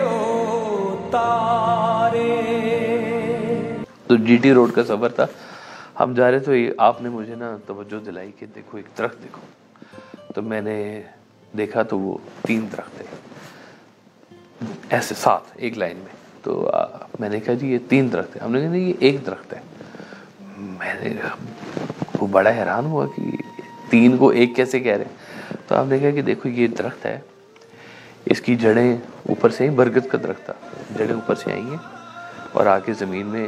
او 0.00 1.08
تارے۔ 1.10 2.40
تو 4.06 4.16
جی 4.16 4.36
ٹی 4.36 4.52
روڈ 4.54 4.72
کا 4.72 4.84
سفر 4.84 5.08
تھا۔ 5.08 5.26
ہم 6.00 6.14
جا 6.14 6.30
رہے 6.30 6.38
تو 6.38 6.52
آپ 6.78 7.02
نے 7.02 7.08
مجھے 7.08 7.34
نا 7.34 7.56
توجہ 7.66 8.04
دلائی 8.04 8.32
کہ 8.38 8.46
دیکھو، 8.54 8.76
ایک 8.76 8.98
درخت 8.98 9.22
دیکھو۔ 9.22 9.40
تو 10.34 10.42
میں 10.42 10.60
نے 10.60 11.02
دیکھا 11.56 11.82
تو 11.82 11.98
وہ 11.98 12.18
تین 12.46 12.66
درخت 12.72 12.96
تھے۔ 12.96 13.04
ایسے 14.90 15.14
ساتھ، 15.14 15.44
ایک 15.54 15.78
لائن 15.78 15.96
میں۔ 15.96 16.16
تو 16.42 16.70
میں 17.20 17.28
نے 17.28 17.40
کہا 17.40 17.54
جی 17.54 17.72
یہ 17.72 17.78
تین 17.88 18.12
درخت 18.12 18.36
ہیں۔ 18.36 18.42
ہم 18.44 18.52
نے 18.52 18.60
کہا 18.60 18.76
یہ 18.76 18.92
ایک 19.00 19.26
درخت 19.26 19.52
ہے۔ 19.52 19.75
میں 20.56 20.94
نے 21.02 21.14
وہ 22.20 22.26
بڑا 22.26 22.50
حیران 22.50 22.84
ہوا 22.84 23.06
کہ 23.16 23.22
تین 23.90 24.16
کو 24.16 24.28
ایک 24.28 24.56
کیسے 24.56 24.80
کہہ 24.80 24.96
رہے 24.96 25.04
ہیں؟ 25.04 25.56
تو 25.68 25.74
آپ 25.74 25.86
نے 25.88 25.98
کہا 25.98 26.10
کہ 26.10 26.22
دیکھو، 26.22 26.48
یہ 26.48 26.66
درخت 26.66 27.06
ہے، 27.06 27.20
اس 28.24 28.40
کی 28.40 28.56
جڑیں 28.56 28.96
اوپر 29.28 29.50
سے 29.50 29.64
ہی 29.64 29.70
برگت 29.70 30.10
کا 30.10 30.18
درخت 30.22 30.44
تھا۔ 30.44 30.52
جڑیں 30.96 31.14
اوپر 31.14 31.34
سے 31.34 31.52
آئی 31.52 31.62
ہیں 31.62 31.76
اور 32.52 32.66
آ 32.66 32.78
کے 32.78 32.92
زمین 32.92 33.26
میں 33.26 33.46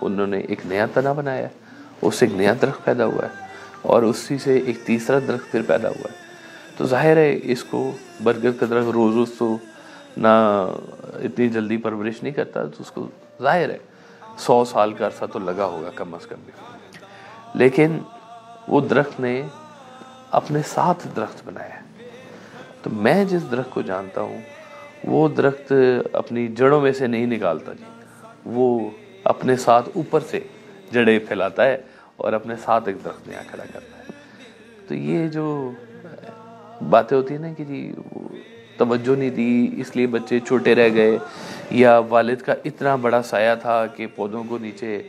انہوں 0.00 0.26
نے 0.26 0.38
ایک 0.38 0.60
نیا 0.64 0.86
تنا 0.94 1.12
بنایا 1.12 1.48
اس 2.02 2.14
سے 2.14 2.26
ایک 2.26 2.34
نیا 2.34 2.54
درخت 2.62 2.84
پیدا 2.84 3.04
ہوا 3.04 3.22
ہے 3.22 3.46
اور 3.82 4.02
اسی 4.02 4.38
سے 4.38 4.58
ایک 4.58 4.78
تیسرا 4.84 5.18
درخت 5.28 5.50
پھر 5.52 5.62
پیدا 5.62 5.88
ہوا 5.88 6.10
ہے۔ 6.10 6.16
تو 6.76 6.86
ظاہر 6.86 7.16
ہے، 7.16 7.38
اس 7.42 7.64
کو 7.64 7.92
برگد 8.22 8.60
کا 8.60 8.66
درخت 8.70 8.90
روز 8.90 9.14
روز 9.14 9.30
تو 9.38 9.56
نہ 10.16 10.28
اتنی 11.14 11.48
جلدی 11.48 11.76
پرورش 11.76 12.22
نہیں 12.22 12.32
کرتا، 12.32 12.64
تو 12.64 12.76
اس 12.78 12.90
کو 12.90 13.08
ظاہر 13.42 13.70
ہے۔ 13.70 13.78
سو 14.40 14.64
سال 14.64 14.92
کا 14.92 15.06
عرصہ 15.06 15.24
تو 15.32 15.38
لگا 15.38 15.64
ہوگا 15.64 15.90
کم 15.94 16.14
از 16.14 16.26
کم 16.26 16.36
بھی۔ 16.44 16.52
لیکن 17.54 17.98
وہ 18.68 18.80
درخت 18.80 19.20
نے 19.20 19.42
اپنے 20.30 20.60
ساتھ 20.66 21.06
درخت 21.16 21.42
بنایا 21.44 21.80
تو 22.82 22.90
میں 22.92 23.24
جس 23.24 23.50
درخت 23.50 23.70
کو 23.70 23.82
جانتا 23.82 24.20
ہوں، 24.20 24.40
وہ 25.04 25.28
درخت 25.28 25.72
اپنی 26.12 26.48
جڑوں 26.48 26.80
میں 26.80 26.92
سے 26.92 27.06
نہیں 27.06 27.26
نکالتا 27.26 27.72
جی۔ 27.72 27.84
وہ 28.44 28.90
اپنے 29.24 29.56
ساتھ 29.56 29.88
اوپر 29.94 30.20
سے 30.20 30.40
جڑیں 30.92 31.18
پھیلاتا 31.18 31.64
ہے 31.64 31.76
اور 32.16 32.32
اپنے 32.32 32.54
ساتھ 32.64 32.88
ایک 32.88 33.04
درخت 33.04 33.28
نیا 33.28 33.42
کھڑا 33.50 33.64
کرتا 33.72 33.98
ہے۔ 33.98 34.12
تو 34.88 34.94
یہ 34.94 35.28
جو 35.28 35.70
باتیں 36.90 37.16
ہوتی 37.16 37.34
ہیں 37.34 37.40
نا 37.40 37.52
کہ 37.56 37.64
جی 37.64 37.92
توجہ 38.80 39.18
نہیں 39.18 39.30
دی، 39.30 39.68
اس 39.76 39.96
لیے 39.96 40.06
بچے 40.06 40.40
چھوٹے 40.40 40.74
رہ 40.74 40.88
گئے۔ 40.94 41.18
یا 41.70 42.00
والد 42.08 42.36
کا 42.36 42.54
اتنا 42.64 42.96
بڑا 42.96 43.22
سایہ 43.22 43.54
تھا 43.54 43.86
کہ 43.86 44.06
پودوں 44.16 44.44
کو 44.48 44.58
نیچے 44.58 45.02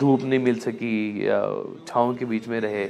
دھوپ 0.00 0.24
نہیں 0.24 0.38
مل 0.38 0.60
سکی، 0.60 1.20
یا 1.24 1.44
چھاؤں 1.86 2.12
کے 2.12 2.24
بیچ 2.24 2.48
میں 2.48 2.60
رہے۔ 2.60 2.88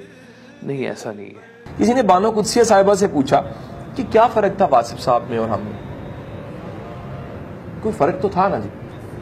نہیں، 0.62 0.87
ایسا 0.87 1.12
نہیں 1.12 1.26
ہے۔ 1.26 1.62
کسی 1.79 1.92
نے 1.92 2.03
بانو 2.03 2.31
قدسیہ 2.31 2.62
صاحبہ 2.62 2.94
سے 2.94 3.07
پوچھا 3.07 3.42
کہ 3.94 4.03
کیا 4.11 4.26
فرق 4.26 4.57
تھا 4.57 4.66
واصف 4.70 5.00
صاحب 5.00 5.22
میں 5.31 5.38
اور 5.38 5.48
ہم 5.48 5.61
میں؟ 5.61 5.79
کوئی 7.83 7.94
فرق 7.98 8.22
تو 8.22 8.29
تھا 8.29 8.48
نا 8.48 8.59
جی؟ 8.59 8.68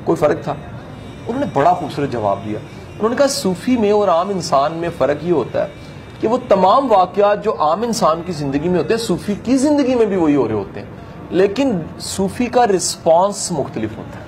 کوئی 0.04 0.16
فرق 0.16 0.44
تھا؟ 0.44 0.54
انہوں 1.26 1.40
نے 1.40 1.46
بڑا 1.52 1.74
خوبصورت 1.74 2.10
جواب 2.10 2.38
دیا۔ 2.44 2.58
انہوں 2.98 3.08
نے 3.08 3.16
کہا، 3.16 3.26
صوفی 3.26 3.76
میں 3.76 3.90
اور 3.90 4.08
عام 4.08 4.28
انسان 4.28 4.72
میں 4.72 4.88
فرق 4.98 5.24
یہ 5.24 5.32
ہوتا 5.32 5.64
ہے 5.64 5.70
کہ 6.20 6.28
وہ 6.28 6.38
تمام 6.48 6.92
واقعات 6.92 7.44
جو 7.44 7.54
عام 7.58 7.82
انسان 7.82 8.22
کی 8.26 8.32
زندگی 8.32 8.68
میں 8.68 8.78
ہوتے 8.78 8.94
ہیں، 8.94 9.00
صوفی 9.00 9.34
کی 9.42 9.56
زندگی 9.56 9.94
میں 9.94 10.06
بھی 10.06 10.16
وہی 10.16 10.36
ہو 10.36 10.48
رہے 10.48 10.54
ہوتے 10.54 10.80
ہیں۔ 10.80 10.86
لیکن 11.30 11.80
صوفی 12.00 12.46
کا 12.46 12.66
رسپانس 12.66 13.52
مختلف 13.52 13.90
ہوتا 13.96 14.18
ہے۔ 14.18 14.24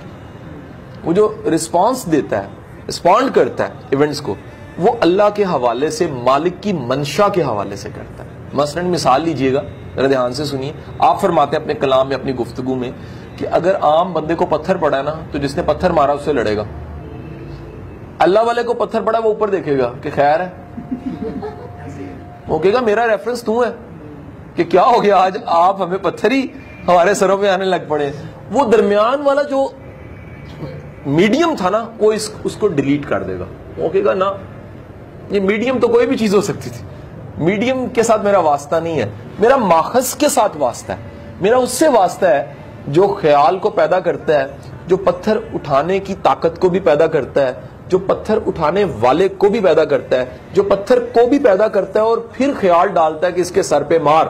وہ 1.03 1.13
جو 1.13 1.35
رسپانس 1.55 2.11
دیتا 2.11 2.43
ہے 2.43 2.47
رسپونڈ 2.89 3.35
کرتا 3.35 3.67
ہے 3.67 3.73
ایونٹس 3.89 4.21
کو، 4.21 4.35
وہ 4.77 4.91
اللہ 5.01 5.23
کے 5.35 5.43
حوالے 5.43 5.89
سے، 5.89 6.07
مالک 6.07 6.53
کی 6.61 6.73
منشا 6.73 7.27
کے 7.27 7.43
حوالے 7.43 7.75
سے 7.75 7.89
کرتا 7.95 8.23
ہے۔ 8.23 8.29
مثلا 8.53 8.83
مثال 8.83 9.21
لیجیے 9.21 9.53
گا، 9.53 9.61
ذرا 9.95 10.07
دھیان 10.07 10.33
سے 10.33 10.45
سنیے۔ 10.45 10.73
آپ 10.99 11.21
فرماتے 11.21 11.55
ہیں 11.55 11.63
اپنے 11.63 11.73
کلام 11.73 12.07
میں، 12.07 12.15
اپنی 12.15 12.35
گفتگو 12.35 12.75
میں 12.75 12.91
کہ 13.37 13.45
اگر 13.51 13.75
عام 13.81 14.13
بندے 14.13 14.35
کو 14.35 14.45
پتھر 14.45 14.75
پڑا 14.75 14.97
ہے 14.97 15.03
نا، 15.03 15.13
تو 15.31 15.37
جس 15.37 15.55
نے 15.55 15.63
پتھر 15.65 15.91
مارا 15.91 16.11
اس 16.11 16.21
سے 16.25 16.33
لڑے 16.33 16.57
گا۔ 16.57 16.63
اللہ 18.19 18.39
والے 18.39 18.63
کو 18.63 18.73
پتھر 18.73 19.01
پڑا، 19.01 19.19
وہ 19.19 19.23
اوپر 19.23 19.49
دیکھے 19.49 19.77
گا 19.77 19.93
کہ 20.01 20.09
خیر 20.15 20.39
ہے۔ 20.39 20.49
وہ 22.47 22.59
کہے 22.59 22.73
گا 22.73 22.79
میرا 22.79 23.07
ریفرنس 23.07 23.43
تو 23.43 23.63
ہے 23.63 23.69
کہ 24.55 24.63
کیا 24.63 24.83
ہو 24.83 25.03
گیا 25.03 25.17
آج؟ 25.17 25.37
آپ 25.45 25.81
ہمیں 25.81 25.97
پتھر 25.97 26.31
ہی 26.31 26.47
ہمارے 26.87 27.13
سروں 27.13 27.37
پہ 27.37 27.47
آنے 27.47 27.65
لگ 27.65 27.75
پڑے. 27.87 28.11
وہ 28.51 28.71
درمیان 28.71 29.21
والا 29.21 29.41
جو 29.41 29.67
میڈیم 31.05 31.55
تھا 31.57 31.69
نا 31.69 31.85
وہ 31.99 32.11
اس, 32.11 32.31
اس 32.43 32.55
کو 32.55 32.67
ڈیلیٹ 32.67 33.09
کر 33.09 33.23
دے 33.23 33.39
گا۔ 33.39 33.45
وہ 33.77 33.89
کہے 33.89 34.05
گا 34.05 34.13
نا 34.13 34.33
یہ 35.29 35.39
میڈیم 35.39 35.79
تو 35.79 35.87
کوئی 35.87 36.07
بھی 36.07 36.17
چیز 36.17 36.35
ہو 36.35 36.41
سکتی 36.41 36.69
تھی۔ 36.69 36.85
میڈیم 37.43 37.85
کے 37.87 38.03
ساتھ 38.03 38.23
میرا 38.23 38.39
واسطہ 38.39 38.75
نہیں 38.75 38.99
ہے۔ 38.99 39.09
میرا 39.39 39.55
ماخذ 39.55 40.15
کے 40.15 40.29
ساتھ 40.29 40.57
واسطہ 40.57 40.91
ہے۔ 40.91 40.97
میرا 41.41 41.57
اس 41.57 41.71
سے 41.71 41.87
واسطہ 41.87 42.25
ہے 42.25 42.53
جو 42.87 43.17
خیال 43.21 43.59
کو 43.59 43.69
پیدا 43.69 43.99
کرتا 43.99 44.39
ہے 44.39 44.45
جو 44.87 44.97
پتھر 44.97 45.37
اٹھانے 45.53 45.99
کی 45.99 46.15
طاقت 46.23 46.59
کو 46.59 46.69
بھی 46.69 46.79
پیدا 46.79 47.07
کرتا 47.07 47.47
ہے 47.47 47.53
جو 47.91 47.97
پتھر 47.99 48.39
اٹھانے 48.47 48.83
والے 48.99 49.27
کو 49.37 49.49
بھی 49.49 49.59
پیدا 49.59 49.83
کرتا 49.85 50.19
ہے، 50.19 50.25
جو 50.53 50.63
پتھر 50.63 50.99
کو 51.13 51.27
بھی 51.29 51.39
پیدا 51.39 51.67
کرتا 51.67 51.99
ہے 51.99 52.05
اور 52.05 52.17
پھر 52.33 52.51
خیال 52.59 52.87
ڈالتا 52.93 53.27
ہے 53.27 53.31
کہ 53.31 53.41
اس 53.41 53.51
کے 53.51 53.63
سر 53.63 53.83
پہ 53.83 53.99
مار۔ 54.03 54.25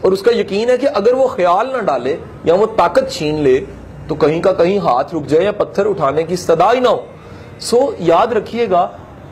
اور 0.00 0.12
اس 0.12 0.22
کا 0.22 0.30
یقین 0.36 0.70
ہے 0.70 0.76
کہ 0.76 0.88
اگر 0.94 1.14
وہ 1.14 1.26
خیال 1.28 1.72
نہ 1.72 1.82
ڈالے 1.82 2.16
یا 2.44 2.54
وہ 2.54 2.66
طاقت 2.76 3.10
چھین 3.12 3.40
لے، 3.42 3.58
تو 4.08 4.14
کہیں 4.14 4.40
کا 4.42 4.52
کہیں 4.52 4.78
ہاتھ 4.78 5.14
رک 5.14 5.26
جائے 5.26 5.44
یا 5.44 5.52
پتھر 5.52 5.86
اٹھانے 5.86 6.22
کی 6.22 6.36
صدا 6.36 6.72
ہی 6.72 6.80
نہ 6.80 6.88
ہو۔ 6.88 7.00
سو 7.60 7.80
یاد 7.98 8.32
رکھیے 8.32 8.70
گا 8.70 8.86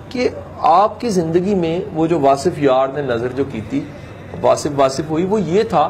کہ 0.09 0.29
آپ 0.71 1.01
کی 1.01 1.09
زندگی 1.09 1.55
میں 1.55 1.79
وہ 1.95 2.07
جو 2.07 2.21
واصف 2.21 2.59
یار 2.59 2.89
نے 2.89 3.03
نظر 3.03 3.33
جو 3.33 3.45
کی 3.53 3.61
تھی، 3.71 3.81
واصف 4.41 4.71
واصف 4.77 5.11
ہوئی، 5.11 5.25
وہ 5.25 5.41
یہ 5.41 5.63
تھا 5.63 5.89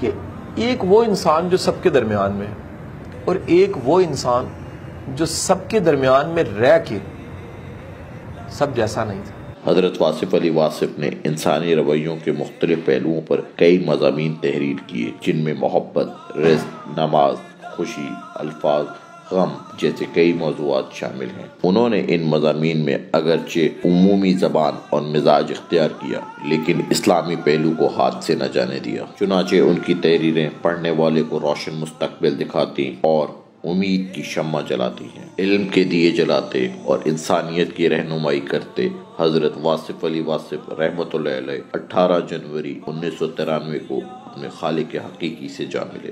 کہ 0.00 0.10
ایک 0.56 0.84
وہ 0.84 1.02
انسان 1.04 1.48
جو 1.48 1.56
سب 1.56 1.82
کے 1.82 1.90
درمیان 1.90 2.32
میں 2.32 2.46
ہے، 2.46 2.54
اور 3.24 3.36
ایک 3.46 3.76
وہ 3.84 4.00
انسان 4.00 4.46
جو 5.08 5.26
سب 5.26 5.70
کے 5.70 5.80
درمیان 5.80 6.28
میں 6.28 6.44
رہ 6.44 6.78
کے 6.88 6.98
سب 8.48 8.76
جیسا 8.76 9.04
نہیں 9.04 9.20
تھا۔ 9.24 9.70
حضرت 9.70 10.02
واصف 10.02 10.34
علی 10.34 10.50
واصف 10.50 10.98
نے 10.98 11.10
انسانی 11.24 11.74
رویوں 11.74 12.16
کے 12.24 12.32
مختلف 12.32 12.78
پہلوؤں 12.84 13.20
پر 13.20 13.40
کئی 13.56 13.84
مضامین 13.86 14.34
تحریر 14.34 14.76
کیے، 14.86 15.10
جن 15.20 15.36
میں 15.36 15.54
محبت، 15.58 16.36
رزق، 16.36 16.98
نماز، 16.98 17.36
خوشی، 17.76 18.08
الفاظ، 18.34 18.84
غم 19.30 19.48
جیسے 19.78 20.04
کئی 20.14 20.32
موضوعات 20.32 20.84
شامل 20.92 21.26
ہیں۔ 21.36 21.46
انہوں 21.62 21.88
نے 21.88 22.02
ان 22.08 22.22
مضامین 22.22 22.84
میں 22.84 22.98
اگرچہ 23.12 23.86
عمومی 23.86 24.32
زبان 24.32 24.74
اور 24.90 25.02
مزاج 25.02 25.50
اختیار 25.50 25.88
کیا، 26.00 26.20
لیکن 26.48 26.80
اسلامی 26.90 27.36
پہلو 27.36 27.70
کو 27.78 27.86
ہاتھ 27.96 28.24
سے 28.24 28.34
نہ 28.34 28.44
جانے 28.44 28.78
دیا۔ 28.78 29.04
چنانچہ 29.20 29.56
ان 29.56 29.78
کی 29.86 29.94
تحریریں 29.94 30.48
پڑھنے 30.62 30.90
والے 30.90 31.22
کو 31.28 31.40
روشن 31.40 31.74
مستقبل 31.74 32.40
دکھاتی 32.40 32.94
اور 33.00 33.41
امید 33.64 34.14
کی 34.14 34.22
شمع 34.22 34.60
جلاتی 34.60 35.04
ہیں۔ 35.04 35.26
علم 35.38 35.68
کے 35.68 35.84
دیے 35.84 36.10
جلاتے 36.10 36.68
اور 36.84 36.98
انسانیت 37.04 37.76
کی 37.76 37.88
رہنمائی 37.88 38.40
کرتے 38.40 38.88
حضرت 39.20 39.52
واصف 39.62 40.04
علی 40.04 40.20
واصف 40.20 40.68
رحمت 40.68 41.14
اللہ 41.14 41.28
علیہ 41.28 41.62
اٹھارہ 41.72 42.20
جنوری 42.30 42.80
انیس 42.86 43.14
سو 43.18 43.26
ترانوے 43.26 43.78
کو 43.78 44.00
اپنے 44.26 44.48
خالق 44.48 44.94
حقیقی 44.94 45.48
سے 45.48 45.64
جا 45.64 45.84
ملے۔ 45.92 46.10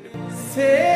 سے 0.55 0.87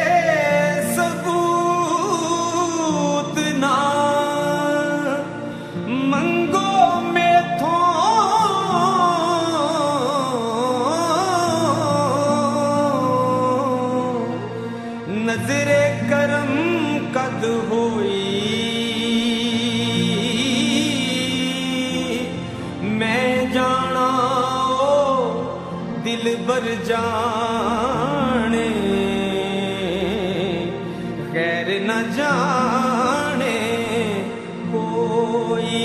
جانے 26.87 28.68
خیر 31.33 31.79
نہ 31.81 32.01
جانے 32.16 33.53
کوئی 34.73 35.83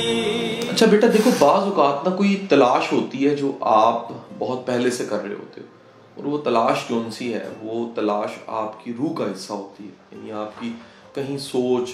اچھا 0.71 0.85
بیٹا 0.85 1.07
دیکھو 1.13 1.31
بعض 1.39 1.63
اوقات 1.63 2.07
نا 2.07 2.15
کوئی 2.15 2.35
تلاش 2.49 2.91
ہوتی 2.93 3.27
ہے 3.29 3.35
جو 3.35 3.51
آپ 3.71 4.11
بہت 4.39 4.65
پہلے 4.65 4.91
سے 4.91 5.05
کر 5.09 5.23
رہے 5.23 5.35
ہوتے 5.35 5.61
ہو 5.61 5.67
اور 6.15 6.25
وہ 6.25 6.37
تلاش 6.37 6.87
جون 6.89 7.09
سی 7.11 7.33
ہے 7.33 7.47
وہ 7.61 7.85
تلاش 7.95 8.37
آپ 8.55 8.83
کی 8.83 8.93
روح 8.93 9.13
کا 9.15 9.31
حصہ 9.31 9.53
ہوتی 9.53 9.83
ہے 9.83 10.17
یعنی 10.17 10.31
آپ 10.37 10.59
کی 10.59 10.71
کہیں 11.13 11.37
سوچ 11.37 11.93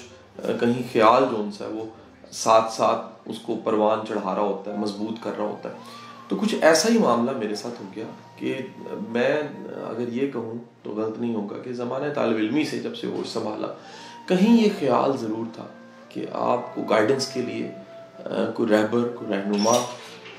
کہیں 0.60 0.82
خیال 0.94 1.26
جون 1.32 1.52
سا 1.52 1.66
ہے 1.66 1.70
وہ 1.70 1.86
ساتھ 2.34 2.74
ساتھ 2.74 3.30
اس 3.30 3.40
کو 3.40 3.56
پروان 3.64 4.06
چڑھا 4.08 4.34
رہا 4.36 4.42
ہوتا 4.42 4.72
ہے 4.72 4.78
مضبوط 4.78 5.24
کر 5.24 5.38
رہا 5.38 5.46
ہوتا 5.46 5.70
ہے 5.70 6.04
تو 6.28 6.36
کچھ 6.36 6.56
ایسا 6.62 6.90
ہی 6.90 6.98
معاملہ 6.98 7.32
میرے 7.38 7.56
ساتھ 7.56 7.82
ہو 7.82 7.88
گیا 7.96 8.06
کہ 8.36 8.58
میں 9.10 9.34
اگر 9.90 10.08
یہ 10.12 10.32
کہوں 10.32 10.58
تو 10.84 10.92
غلط 10.96 11.20
نہیں 11.20 11.36
ہوگا 11.36 11.62
کہ 11.64 11.74
زمانہ 11.74 12.14
طالب 12.14 12.38
علمی 12.38 12.64
سے 12.66 12.80
جب 12.80 12.96
سے 12.96 13.08
وہ 13.08 13.24
سنبھالا، 13.34 13.68
کہیں 14.28 14.56
یہ 14.58 14.70
خیال 14.80 15.18
ضرور 15.18 15.46
تھا 15.56 15.66
کہ 16.10 16.26
آپ 16.32 16.74
کو 16.76 16.84
گائیڈنس 16.90 17.28
کے 17.34 17.42
لیے 17.42 17.70
کوئی 18.56 18.70
رہبر، 18.70 19.08
کوئی 19.16 19.34
رہنما، 19.34 19.78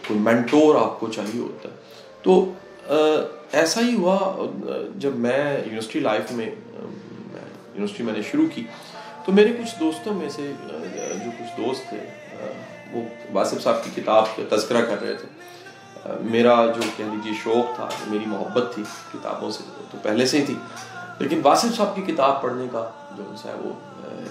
کوئی 0.08 0.20
مینٹور 0.20 0.74
آپ 0.80 0.98
کو 1.00 1.08
چاہیے 1.08 1.40
ہوتا۔ 1.40 1.68
ہے 1.68 1.74
تو 2.22 2.52
ایسا 3.52 3.80
ہی 3.80 3.94
ہوا، 3.94 4.46
جب 4.96 5.16
میں 5.16 5.40
یونیورسٹی 5.54 6.00
لائف 6.00 6.32
میں 6.32 6.46
یونیورسٹی 6.46 8.04
میں 8.04 8.12
نے 8.12 8.22
شروع 8.30 8.46
کی، 8.54 8.64
تو 9.24 9.32
میرے 9.32 9.52
کچھ 9.52 9.78
دوستوں 9.80 10.14
میں 10.14 10.28
سے 10.28 10.52
جو 11.24 11.30
کچھ 11.38 11.60
دوست 11.60 11.88
تھے 11.88 11.98
وہ 12.92 13.02
باسف 13.32 13.62
صاحب 13.62 13.84
کی 13.84 14.00
کتاب 14.00 14.36
کا 14.36 14.56
تذکرہ 14.56 14.84
کر 14.86 15.02
رہے 15.02 15.14
تھے۔ 15.14 15.28
میرا 16.20 16.66
جو 16.66 16.82
کہہ 16.96 17.04
لیجیے 17.04 17.32
شوق 17.42 17.76
تھا 17.76 17.88
میری 18.06 18.24
محبت 18.26 18.74
تھی 18.74 18.82
کتابوں 19.12 19.50
سے 19.50 19.62
تو 19.92 19.98
پہلے 20.02 20.26
سے 20.26 20.40
ہی 20.40 20.44
تھی۔ 20.44 20.54
لیکن 21.18 21.40
باسف 21.40 21.76
صاحب 21.76 21.96
کی 21.96 22.12
کتاب 22.12 22.42
پڑھنے 22.42 22.66
کا 22.72 22.90
جو 23.16 23.22
سا 23.42 23.48
ہے، 23.48 23.54
وہ 23.54 23.72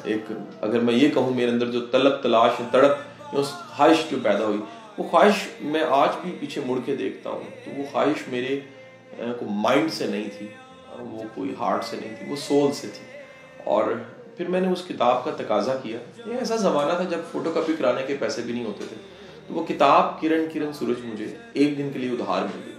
ایک، 0.04 0.26
اگر 0.62 0.80
میں 0.80 0.94
یہ 0.94 1.10
کہوں، 1.10 1.34
میرے 1.34 1.52
اندر 1.52 1.72
جو 1.72 1.86
طلب، 1.86 2.22
تلاش، 2.22 2.52
تڑپ 2.72 2.92
اس 3.32 3.48
خواہش 3.48 4.12
جو 4.12 4.18
پیدا 4.24 4.46
ہوئی، 4.46 4.62
وہ 4.98 5.04
خواہش 5.04 5.48
میں 5.62 5.84
آج 5.90 6.10
بھی 6.22 6.38
پیچھے 6.40 6.62
مڑ 6.66 6.80
کے 6.86 6.96
دیکھتا 6.96 7.30
ہوں۔ 7.30 7.44
تو 7.66 7.72
وہ 7.78 7.84
خواہش 7.92 8.28
میرے 8.28 8.60
کو 9.18 9.46
مائنڈ 9.50 9.92
سے 9.92 10.06
نہیں 10.06 10.30
تھی 10.38 10.48
وہ 11.00 11.24
کوئی 11.36 11.56
ہارٹ 11.60 11.86
سے 11.86 11.98
نہیں 12.02 12.16
تھی، 12.20 12.32
وہ 12.32 12.36
سول 12.36 12.72
سے 12.72 12.88
تھی۔ 12.88 13.18
اور 13.64 13.84
پھر 14.38 14.48
میں 14.48 14.62
نے 14.62 14.68
اس 14.68 14.84
کتاب 14.88 15.26
کا 15.26 15.32
تقاضا 15.38 15.74
کیا۔ 15.76 15.98
یہ 16.26 16.34
ایسا 16.40 16.56
زمانہ 16.56 16.92
تھا 16.92 17.04
جب 17.04 17.18
فوٹو 17.32 17.52
کاپی 17.52 17.74
کرانے 17.80 18.04
کے 18.08 18.18
پیسے 18.20 18.42
بھی 18.42 18.54
نہیں 18.54 18.66
ہوتے 18.66 18.86
تھے۔ 18.90 18.96
تو 19.48 19.54
وہ 19.54 19.66
کتاب 19.66 20.22
کرن 20.22 20.46
کرن 20.54 20.74
سورج 20.74 21.06
مجھے 21.06 21.28
ایک 21.54 21.78
دن 21.78 21.90
کے 21.94 22.00
لیے 22.00 22.12
ادھار 22.12 22.42
مل 22.42 22.62
گئی۔ 22.66 22.74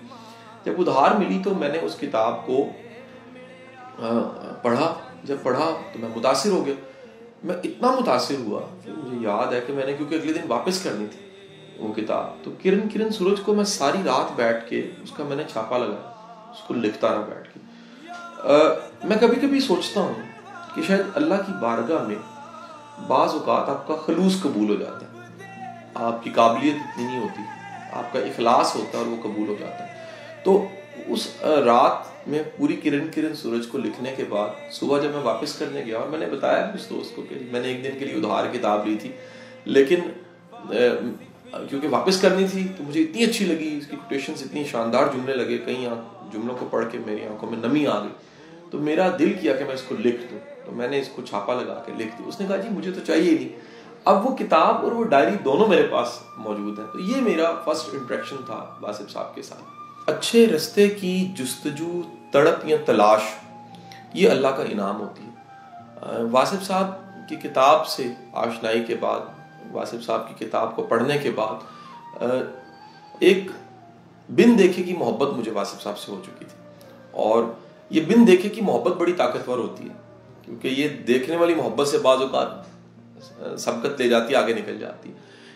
جب 0.64 0.81
ادھار 0.81 1.14
ملی 1.16 1.40
تو 1.44 1.55
میں 1.55 1.68
نے 1.68 1.79
اس 1.79 1.96
کتاب 2.00 2.46
کو 2.46 2.64
پڑھا۔ 4.62 4.92
جب 5.24 5.37
پڑھا 5.42 5.70
تو 5.92 5.98
میں 5.98 6.09
متاثر 6.16 6.50
ہو 6.50 6.64
گیا۔ 6.66 6.74
میں 7.44 7.55
اتنا 7.64 7.90
متاثر 7.90 8.35
ہوا 8.38 8.61
کہ 8.85 8.90
مجھے 8.92 9.16
یاد 9.20 9.52
ہے 9.52 9.61
کہ 9.66 9.72
میں 9.72 9.87
نے، 9.87 9.92
کیونکہ 9.92 10.14
اگلے 10.14 10.33
دن 10.33 10.46
واپس 10.48 10.83
کرنی 10.85 11.07
تھی 11.07 11.24
وہ 11.79 11.92
کتاب، 11.94 12.44
تو 12.44 12.50
کرن 12.62 12.88
کرن 12.88 13.11
سورج 13.11 13.40
کو 13.44 13.55
میں 13.55 13.64
ساری 13.64 13.98
رات 14.05 14.37
بیٹھ 14.37 14.68
کے 14.68 14.81
اس 15.02 15.12
کا 15.12 15.24
میں 15.24 15.37
نے 15.37 15.42
چھاپا 15.52 15.79
لگا 15.79 16.12
اس 16.52 16.61
کو 16.66 16.74
لکھتا 16.74 17.14
رہا 17.14 17.24
بیٹھ 17.29 17.48
کے۔ 17.55 17.61
میں 19.05 19.16
کبھی 19.20 19.40
کبھی 19.40 19.61
سوچتا 19.61 20.00
ہوں 20.00 20.14
کہ 20.74 20.83
شاید 20.83 21.07
اللہ 21.14 21.35
کی 21.46 21.52
بارگاہ 21.61 22.02
میں 22.02 22.16
بعض 23.07 23.33
اوقات 23.33 23.68
آپ 23.68 23.87
کا 23.88 23.96
خلوص 24.07 24.40
قبول 24.42 24.68
ہو 24.70 24.74
جاتا 24.74 25.07
ہے۔ 25.07 25.15
آپ 25.98 26.22
کی 26.24 26.30
قابلیت 26.30 26.74
اتنی 26.76 27.04
نہیں 27.04 27.18
ہوتی، 27.18 27.42
آپ 27.92 28.12
کا 28.12 28.18
اخلاص 28.20 28.74
ہوتا 28.76 28.98
ہے 28.98 29.02
اور 29.04 29.11
وہ 29.11 29.16
قبول 29.22 29.48
ہو 29.48 29.54
جاتا 29.61 29.85
ہے۔ 29.85 29.94
تو 30.44 30.66
اس 31.06 31.26
رات 31.66 32.28
میں 32.28 32.42
پوری 32.56 32.76
کرن 32.82 33.09
کرن 33.14 33.35
سورج 33.35 33.66
کو 33.72 33.78
لکھنے 33.78 34.14
کے 34.16 34.24
بعد 34.28 34.72
صبح 34.72 35.00
جب 35.00 35.11
میں 35.11 35.22
واپس 35.22 35.54
کرنے 35.59 35.82
گیا، 35.87 35.98
اور 35.98 36.09
میں 36.09 36.18
نے 36.18 36.26
بتایا 36.26 36.70
اس 36.74 36.88
دوست 36.90 37.16
کو 37.16 37.22
کہ 37.28 37.35
میں 37.50 37.61
نے 37.61 37.68
ایک 37.68 37.82
دن 37.85 37.98
کے 37.98 38.04
لیے 38.04 38.14
ادھار 38.14 38.52
کتاب 38.52 38.87
لی 38.87 38.96
تھی، 39.00 39.11
لیکن 39.66 40.00
کیونکہ 41.68 41.88
واپس 41.90 42.20
کرنی 42.20 42.46
تھی 42.52 42.66
تو 42.76 42.85
مجھے 42.85 43.00
اتنی 43.02 43.24
اچھی 43.24 43.44
لگی، 43.44 43.76
اس 43.78 43.87
کی 43.87 43.96
کوٹیشنز 43.96 44.42
اتنی 44.42 44.64
شاندار 44.70 45.06
جملے 45.14 45.35
لگے، 45.35 45.59
کئی 45.64 45.87
جملوں 46.32 46.56
کو 46.59 46.66
پڑھ 46.70 46.85
کے 46.92 46.98
میری 47.06 47.26
آنکھوں 47.26 47.50
میں 47.50 47.59
نمی 47.59 47.87
آ 47.87 47.98
گئی۔ 48.00 48.12
تو 48.70 48.78
میرا 48.80 49.09
دل 49.18 49.32
کیا 49.40 49.54
کہ 49.56 49.64
میں 49.64 49.74
اس 49.74 49.82
کو 49.82 49.94
لکھ 49.98 50.20
دوں؟ 50.30 50.38
تو 50.64 50.72
میں 50.72 50.88
نے 50.88 50.98
اس 51.00 51.09
کو 51.09 51.22
چھاپا 51.22 51.54
لگا 51.54 51.82
کے 51.87 51.92
لکھ 51.98 52.18
دی 52.18 52.24
اس 52.26 52.40
نے 52.40 52.46
کہا 52.48 52.56
جی 52.56 52.68
مجھے 52.70 52.90
تو 52.92 53.00
چاہیے 53.06 53.32
نہیں۔ 53.32 53.74
اب 54.07 54.27
وہ 54.27 54.37
کتاب 54.37 54.85
اور 54.85 54.92
وہ 54.92 55.05
ڈائری 55.05 55.37
دونوں 55.45 55.69
میرے 55.69 55.83
پاس 55.83 56.19
موجود 56.37 56.79
ہیں۔ 56.79 56.87
تو 56.92 57.01
یہ 57.01 57.16
میرا 57.16 57.53
فرسٹ 57.64 57.95
امپریکشن 57.95 58.37
تھا 58.47 58.66
باسف 58.81 59.11
صاحب 59.11 59.35
کے 59.35 59.42
ساتھ۔ 59.42 59.62
اچھے 60.07 60.47
رستے 60.47 60.88
کی 60.88 61.29
جستجو، 61.35 62.01
تڑپ 62.33 62.66
یا 62.66 62.77
تلاش، 62.85 63.21
یہ 64.14 64.31
اللہ 64.31 64.47
کا 64.47 64.62
انعام 64.62 65.01
ہوتی 65.01 65.23
ہے۔ 65.23 65.31
واسف 66.33 66.66
صاحب 66.66 66.90
کی 67.29 67.37
کتاب 67.37 67.87
سے 67.87 68.07
آشنائی 68.33 68.85
کے 68.85 68.95
بعد 68.95 69.21
واسف 69.73 70.05
صاحب 70.07 70.29
کی 70.29 70.47
کتاب 70.47 70.77
کو 70.77 70.83
پڑھنے 70.83 71.19
کے 71.19 71.31
بعد 71.31 71.55
ایک 73.19 73.47
بن 74.29 74.59
دیکھے 74.59 74.83
کی 74.83 74.92
محبت 74.92 75.37
مجھے 75.37 75.51
واسف 75.51 75.83
صاحب 75.83 75.99
سے 75.99 76.12
ہو 76.12 76.21
چکی 76.25 76.45
تھی۔ 76.45 76.69
اور 77.11 77.45
یہ 77.90 78.01
بن 78.01 78.27
دیکھے 78.27 78.49
کی 78.49 78.61
محبت 78.61 78.97
بڑی 78.97 79.12
طاقتور 79.12 79.59
ہوتی 79.59 79.85
ہے، 79.85 79.95
کیونکہ 80.42 80.69
یہ 80.69 80.88
دیکھنے 80.88 81.37
والی 81.37 81.55
محبت 81.55 81.88
سے 81.88 81.99
بعض 81.99 82.23
اوقات 82.23 82.76
سبقت 83.59 84.00
لے 84.00 84.09
جاتی، 84.09 84.35
آگے 84.35 84.55
نکل 84.55 84.79
جاتی۔ 84.79 85.12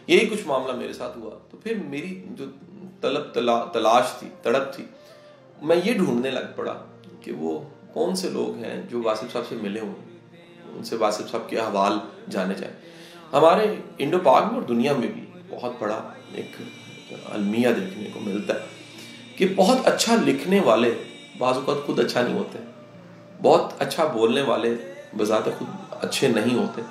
یہی 0.06 0.26
کچھ 0.26 0.46
معاملہ 0.46 0.72
میرے 0.72 0.92
ساتھ 0.92 1.18
ہوا۔ 1.18 1.38
تو 1.50 1.56
پھر 1.56 1.78
میری 1.86 2.24
جو 2.30 2.44
طلب 3.00 3.32
تلاش 3.72 4.04
تھی، 4.18 4.28
تڑپ 4.42 4.74
تھی، 4.74 4.84
میں 5.62 5.76
یہ 5.84 5.92
ڈھونڈنے 5.92 6.30
لگ 6.30 6.52
پڑا 6.56 6.74
کہ 7.20 7.32
وہ 7.32 7.60
کون 7.92 8.14
سے 8.14 8.30
لوگ 8.30 8.64
ہیں 8.64 8.82
جو 8.90 9.02
واسف 9.02 9.32
صاحب 9.32 9.44
سے 9.48 9.54
ملے 9.62 9.80
ہوں۔ 9.80 9.94
ان 10.68 10.84
سے 10.84 10.96
واسف 10.96 11.30
صاحب 11.30 11.48
کے 11.48 11.58
احوال 11.58 11.92
جانے 12.30 12.54
جائیں۔ 12.54 12.74
ہمارے 13.32 13.76
انڈو 13.98 14.18
پاک 14.18 14.42
میں 14.42 14.54
اور 14.54 14.62
دنیا 14.62 14.92
میں 14.92 15.08
بھی 15.08 15.26
بہت 15.48 15.72
بڑا 15.78 16.12
ایک 16.34 16.56
المیہ 17.24 17.68
دیکھنے 17.68 18.10
کو 18.14 18.20
ملتا 18.20 18.54
ہے 18.54 18.66
کہ 19.36 19.48
بہت 19.56 19.78
اچھا 19.84 20.16
لکھنے 20.26 20.60
والے 20.60 20.94
بعض 21.38 21.54
اوقات 21.54 21.86
خود 21.86 22.00
اچھا 22.00 22.22
نہیں 22.22 22.34
ہوتے۔ 22.34 22.58
بہت 23.42 23.72
اچھا 23.78 24.04
بولنے 24.06 24.42
والے 24.42 24.76
بذات 25.16 25.44
خود 25.44 25.68
اچھے 25.90 26.28
نہیں 26.28 26.58
ہوتے۔ 26.58 26.82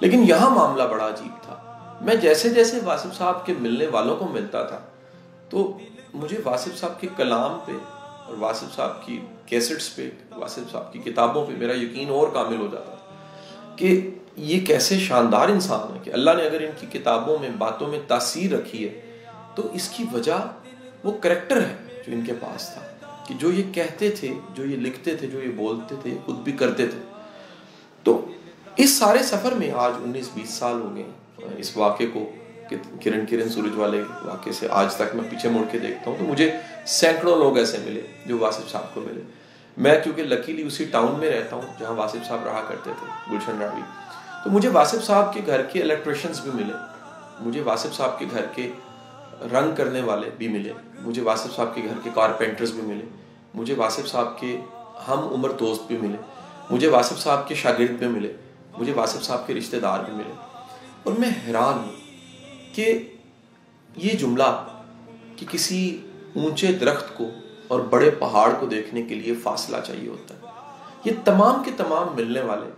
لیکن 0.00 0.24
یہاں 0.28 0.50
معاملہ 0.50 0.82
بڑا 0.82 1.08
عجیب 1.08 1.42
تھا۔ 1.42 1.54
میں 2.00 2.14
جیسے 2.14 2.48
جیسے 2.48 2.78
واسف 2.84 3.18
صاحب 3.18 3.46
کے 3.46 3.54
ملنے 3.60 3.86
والوں 3.86 4.16
کو 4.16 4.28
ملتا 4.28 4.62
تھا، 4.62 4.78
تو 5.48 5.78
مجھے 6.14 6.36
واسف 6.44 6.78
صاحب 6.78 7.00
کے 7.00 7.06
کلام 7.16 7.58
پہ 7.64 7.72
اور 8.26 8.34
واسف 8.38 8.76
صاحب 8.76 9.06
کی 9.06 9.20
کیسٹس 9.46 9.96
پہ 9.96 10.10
واسف 10.36 10.72
صاحب 10.72 10.92
کی 10.92 10.98
کتابوں 10.98 11.46
پہ 11.46 11.52
میرا 11.58 11.76
یقین 11.76 12.08
اور 12.08 12.28
کامل 12.28 12.56
ہو 12.56 12.68
جاتا 12.72 12.94
تھا 12.94 13.14
کہ 13.76 14.10
یہ 14.36 14.66
کیسے 14.66 14.98
شاندار 14.98 15.48
انسان 15.48 15.94
ہے 15.94 16.00
کہ 16.04 16.10
اللہ 16.10 16.30
نے 16.36 16.42
اگر 16.42 16.60
ان 16.60 16.70
کی 16.76 16.98
کتابوں 16.98 17.38
میں، 17.40 17.50
باتوں 17.58 17.86
میں 17.86 18.00
تاثیر 18.08 18.52
رکھی 18.52 18.88
ہے، 18.88 19.00
تو 19.54 19.62
اس 19.72 19.88
کی 19.88 20.04
وجہ 20.12 20.46
وہ 21.04 21.12
کریکٹر 21.20 21.60
ہے 21.60 22.02
جو 22.06 22.12
ان 22.12 22.24
کے 22.24 22.32
پاس 22.40 22.70
تھا۔ 22.72 22.80
کہ 23.26 23.34
جو 23.34 23.52
یہ 23.52 23.72
کہتے 23.72 24.10
تھے، 24.10 24.34
جو 24.54 24.64
یہ 24.64 24.76
لکھتے 24.76 25.16
تھے، 25.16 25.26
جو 25.26 25.42
یہ 25.42 25.52
بولتے 25.56 25.94
تھے 26.02 26.18
خود 26.24 26.36
بھی 26.36 26.52
کرتے 26.52 26.86
تھے۔ 26.86 26.98
اس 28.78 28.98
سارے 28.98 29.22
سفر 29.22 29.52
میں 29.52 29.70
آج 29.70 29.92
انیس 30.04 30.28
بیس 30.34 30.50
سال 30.50 30.80
ہو 30.80 30.96
گئے 30.96 31.04
اس 31.56 31.76
واقعے 31.76 32.06
کو 32.06 32.32
کرن 33.04 33.26
کرن 33.26 33.48
سورج 33.48 33.76
والے 33.76 34.02
واقعے 34.24 34.52
سے 34.52 34.66
آج 34.70 34.94
تک 34.94 35.14
میں 35.14 35.24
پیچھے 35.30 35.48
مڑ 35.48 35.64
کے 35.70 35.78
دیکھتا 35.78 36.10
ہوں 36.10 36.18
تو 36.18 36.24
مجھے 36.24 36.50
سینکڑوں 36.86 37.36
لوگ 37.36 37.58
ایسے 37.58 37.78
ملے 37.78 38.00
جو 38.26 38.38
واسف 38.38 38.70
صاحب 38.70 38.94
کو 38.94 39.00
ملے۔ 39.00 39.20
میں 39.76 40.00
کیونکہ 40.04 40.22
لکیلی 40.22 40.62
اسی 40.62 40.84
ٹاؤن 40.84 41.18
میں 41.18 41.30
رہتا 41.30 41.56
ہوں 41.56 41.62
جہاں 41.80 41.92
واسف 41.92 42.28
صاحب 42.28 42.38
رہا 42.44 42.62
کرتے 42.68 42.90
تھے، 43.00 43.32
گلشن 43.32 43.60
راوی۔ 43.60 43.80
تو 44.44 44.50
مجھے 44.50 44.68
واسف 44.68 45.04
صاحب 45.04 45.34
کے 45.34 45.40
گھر 45.46 45.62
کے 45.62 45.82
الیکٹریشنز 45.82 46.40
بھی 46.40 46.50
ملے۔ 46.54 46.72
مجھے 47.40 47.62
واسف 47.62 47.96
صاحب 47.96 48.18
کے 48.18 48.26
گھر 48.30 48.44
کے 48.54 48.70
رنگ 49.52 49.74
کرنے 49.74 50.00
والے 50.00 50.30
بھی 50.38 50.48
ملے۔ 50.48 50.72
مجھے 51.00 51.22
واسف 51.22 51.56
صاحب 51.56 51.74
کے 51.74 51.80
گھر 51.84 51.98
کے 52.04 52.10
کارپینٹرز 52.14 52.72
بھی 52.72 52.82
ملے۔ 52.82 53.04
مجھے 53.54 53.74
واسف 53.74 54.06
صاحب 54.06 54.40
کے 54.40 54.60
ہم 55.08 55.28
عمر 55.32 55.50
دوست 55.50 55.82
بھی 55.86 55.96
ملے۔ 55.96 56.16
مجھے 56.70 56.88
واسف 56.88 57.18
صاحب 57.18 57.48
کے 57.48 57.54
شاگرد 57.54 57.90
بھی 57.90 58.06
ملے۔ 58.06 58.32
مجھے 58.80 58.92
واسف 58.92 59.22
صاحب 59.22 59.46
کے 59.46 59.54
رشتہ 59.54 59.76
دار 59.76 60.00
بھی 60.00 60.12
ملے 60.12 60.32
اور 61.02 61.12
میں 61.18 61.28
حیران 61.46 61.78
ہوں 61.78 61.96
کہ 62.74 63.14
یہ 63.96 64.10
جملہ 64.10 64.66
کہ 65.36 65.46
کسی 65.50 66.06
اونچے 66.34 66.66
درخت 66.66 67.18
کو 67.18 67.24
اور 67.68 67.80
بڑے 67.80 68.10
پہاڑ 68.10 68.52
کو 68.60 68.66
دیکھنے 68.66 69.02
کے 69.02 69.14
لیے 69.14 69.34
فاصلہ 69.34 69.76
چاہیے 69.86 70.08
ہوتا 70.08 70.34
ہے۔ 70.34 70.40
یہ 71.04 71.12
تمام 71.24 71.62
کے 71.64 71.70
تمام 71.76 72.16
ملنے 72.16 72.40
والے 72.40 72.70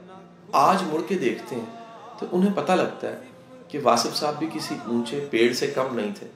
آج 0.52 0.82
مڑ 0.82 1.00
کے 1.08 1.18
دیکھتے 1.18 1.54
ہیں 1.56 1.84
تو 2.18 2.26
انہیں 2.32 2.52
پتہ 2.54 2.72
لگتا 2.72 3.08
ہے 3.08 3.20
کہ 3.68 3.78
واسف 3.82 4.16
صاحب 4.16 4.38
بھی 4.38 4.48
کسی 4.52 4.74
اونچے 4.86 5.26
پیڑ 5.30 5.52
سے 5.52 5.66
کم 5.66 5.96
نہیں 5.96 6.10
تھے، 6.18 6.26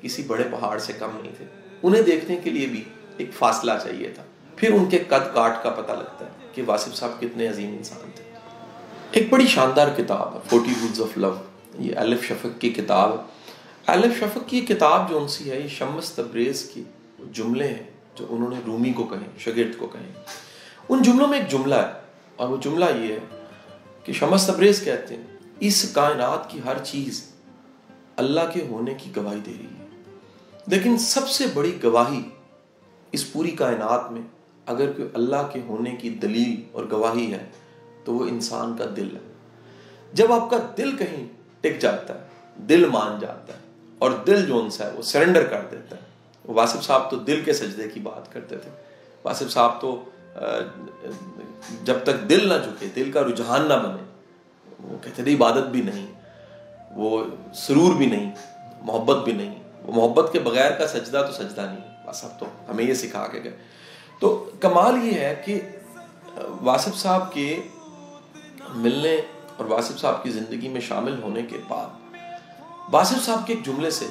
کسی 0.00 0.22
بڑے 0.22 0.44
پہاڑ 0.50 0.78
سے 0.78 0.92
کم 0.92 1.10
نہیں 1.22 1.32
تھے۔ 1.36 1.44
انہیں 1.82 2.02
دیکھنے 2.02 2.36
کے 2.44 2.50
لیے 2.50 2.66
بھی 2.66 2.84
ایک 3.16 3.30
فاصلہ 3.34 3.72
چاہیے 3.82 4.08
تھا۔ 4.08 4.22
پھر 4.56 4.72
ان 4.72 4.84
کے 4.84 4.98
قد 4.98 5.34
کاٹ 5.34 5.62
کا 5.62 5.70
پتہ 5.70 5.92
لگتا 5.92 6.24
ہے 6.26 6.30
کہ 6.52 6.62
واسف 6.66 6.94
صاحب 6.94 7.20
کتنے 7.20 7.48
عظیم 7.48 7.68
انسان 7.68 8.10
تھے۔ 8.14 8.31
ایک 9.12 9.26
بڑی 9.30 9.46
شاندار 9.46 9.88
کتاب 9.96 10.34
ہے 10.34 10.38
فورٹی 10.50 10.70
ووڈز 10.82 11.00
آف 11.00 11.16
لو 11.18 11.34
یہ 11.78 11.96
الف 11.96 12.22
شفق 12.24 12.60
کی 12.60 12.70
کتاب 12.70 13.12
ہے۔ 13.12 13.22
الف 13.86 14.18
شفق 14.18 14.48
کی 14.48 14.60
کتاب 14.60 15.10
جو 15.10 15.18
ان 15.18 15.28
سی 15.28 15.50
ہے، 15.50 15.60
یہ 15.60 15.68
شمس 15.68 16.10
تبریز 16.10 16.62
کی 16.74 16.82
جملے 17.32 17.68
ہیں 17.68 17.90
جو 18.14 18.26
انہوں 18.28 18.50
نے 18.50 18.56
رومی 18.66 18.92
کو 18.92 19.04
کہیں 19.04 19.38
شگرد 19.38 19.78
کو 19.78 19.86
کہیں۔ 19.86 20.12
ان 20.88 21.02
جملوں 21.02 21.28
میں 21.28 21.38
ایک 21.38 21.50
جملہ 21.50 21.74
ہے، 21.74 21.92
اور 22.36 22.48
وہ 22.48 22.56
جملہ 22.56 22.84
یہ 22.84 23.12
ہے 23.12 23.18
کہ 24.04 24.12
شمس 24.12 24.46
تبریز 24.46 24.80
کہتے 24.84 25.16
ہیں، 25.16 25.22
اس 25.60 25.84
کائنات 25.92 26.50
کی 26.50 26.60
ہر 26.64 26.84
چیز 26.84 27.22
اللہ 28.16 28.52
کے 28.52 28.66
ہونے 28.70 28.94
کی 28.94 29.10
گواہی 29.16 29.40
دے 29.46 29.52
رہی 29.58 29.76
ہے۔ 29.78 29.86
لیکن 30.66 30.98
سب 30.98 31.28
سے 31.28 31.44
بڑی 31.54 31.78
گواہی 31.82 32.22
اس 33.12 33.32
پوری 33.32 33.50
کائنات 33.50 34.12
میں 34.12 34.22
اگر 34.66 34.92
کوئی 34.92 35.08
اللہ 35.14 35.48
کے 35.52 35.60
ہونے 35.66 35.90
کی 35.90 36.10
دلیل 36.10 36.54
اور 36.72 36.84
گواہی 36.90 37.32
ہے 37.32 37.44
تو 38.04 38.14
وہ 38.14 38.24
انسان 38.26 38.76
کا 38.76 38.84
دل 38.96 39.16
ہے۔ 39.16 39.20
جب 40.12 40.32
آپ 40.32 40.50
کا 40.50 40.56
دل 40.76 40.96
کہیں 40.96 41.26
ٹک 41.60 41.80
جاتا 41.80 42.14
ہے، 42.14 42.24
دل 42.56 42.84
مان 42.84 43.18
جاتا 43.20 43.52
ہے، 43.52 43.58
اور 43.98 44.10
دل 44.26 44.46
جو 44.46 44.58
ان 44.58 44.68
ہے، 44.80 44.90
وہ 44.96 45.02
سرنڈر 45.02 45.44
کر 45.46 45.62
دیتا 45.70 45.96
ہے۔ 45.96 46.00
واسف 46.48 46.82
صاحب 46.82 47.10
تو 47.10 47.16
دل 47.18 47.40
کے 47.44 47.52
سجدے 47.52 47.88
کی 47.88 48.00
بات 48.00 48.32
کرتے 48.32 48.56
تھے۔ 48.56 48.70
واسف 49.24 49.50
صاحب 49.50 49.80
تو 49.80 50.04
جب 51.82 51.94
تک 52.02 52.28
دل 52.30 52.48
نہ 52.48 52.54
جھکے، 52.64 52.86
دل 52.96 53.10
کا 53.12 53.22
رجحان 53.22 53.68
نہ 53.68 53.74
بنے، 53.74 54.02
وہ 54.80 54.96
کہتے 55.02 55.22
تھے، 55.22 55.34
عبادت 55.34 55.66
بھی 55.66 55.82
نہیں، 55.82 56.06
وہ 56.94 57.24
سرور 57.54 57.94
بھی 57.94 58.06
نہیں، 58.06 58.30
محبت 58.82 59.24
بھی 59.24 59.32
نہیں۔ 59.32 59.54
وہ 59.82 59.92
محبت 59.92 60.32
کے 60.32 60.38
بغیر 60.38 60.70
کا 60.70 60.86
سجدہ 60.86 61.26
تو 61.26 61.32
سجدہ 61.32 61.60
نہیں۔ 61.60 62.06
واسف 62.06 62.38
تو 62.38 62.46
ہمیں 62.68 62.84
یہ 62.84 62.94
سکھا 62.94 63.26
کے 63.26 63.40
گئے۔ 63.44 63.56
تو 64.18 64.50
کمال 64.60 64.94
یہ 65.02 65.20
ہے 65.20 65.42
کہ 65.44 65.60
واسف 66.62 66.96
صاحب 66.96 67.32
کے 67.32 67.62
ملنے 68.70 69.20
اور 69.56 69.64
واسف 69.64 69.98
صاحب 69.98 70.22
کی 70.22 70.30
زندگی 70.30 70.68
میں 70.68 70.80
شامل 70.80 71.22
ہونے 71.22 71.42
کے 71.42 71.58
بعد 71.68 71.86
واسف 72.92 73.26
صاحب 73.26 73.46
کے 73.46 73.54
ایک 73.54 73.66
جملے 73.66 73.90
سے 73.90 74.06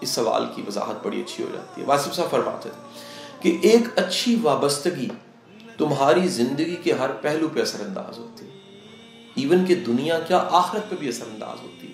اس 0.00 0.08
سوال 0.08 0.46
کی 0.54 0.62
وضاحت 0.66 1.06
بڑی 1.06 1.20
اچھی 1.20 1.44
ہو 1.44 1.48
جاتی 1.52 1.80
ہے۔ 1.80 1.86
واسف 1.86 2.14
صاحب 2.14 2.30
فرماتے 2.30 2.68
تھے 2.68 2.82
کہ 3.40 3.68
ایک 3.68 3.98
اچھی 3.98 4.36
وابستگی 4.42 5.08
تمہاری 5.78 6.28
زندگی 6.28 6.76
کے 6.76 6.92
ہر 6.92 7.10
پہلو 7.10 7.48
پہ 7.48 7.60
اثر 7.60 7.80
انداز 7.80 8.18
ہوتی 8.18 8.46
ہے۔ 8.46 8.50
ایون 9.34 9.64
کہ 9.64 9.74
دنیا 9.74 10.20
کیا 10.20 10.48
آخرت 10.50 10.90
پہ 10.90 10.96
بھی 10.96 11.08
اثر 11.08 11.24
انداز 11.32 11.62
ہوتی 11.62 11.86
ہے۔ 11.86 11.92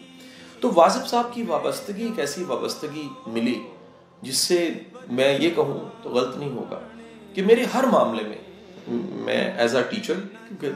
تو 0.60 0.70
واصف 0.74 1.08
صاحب 1.08 1.34
کی 1.34 1.42
وابستگی 1.42 2.02
ایک 2.02 2.18
ایسی 2.18 2.44
وابستگی 2.44 3.08
ملی 3.26 3.62
جس 4.22 4.36
سے 4.36 4.70
میں 5.10 5.38
یہ 5.38 5.50
کہوں 5.50 5.88
تو 6.02 6.10
غلط 6.10 6.36
نہیں 6.36 6.52
ہوگا 6.52 6.78
کہ 7.34 7.42
میرے 7.42 7.64
ہر 7.74 7.84
معاملے 7.84 8.22
میں 8.22 8.38
میں 8.96 9.52
ایز 9.52 9.76
اے 9.76 9.82
ٹیچر 9.82 10.14
کیونکہ 10.48 10.70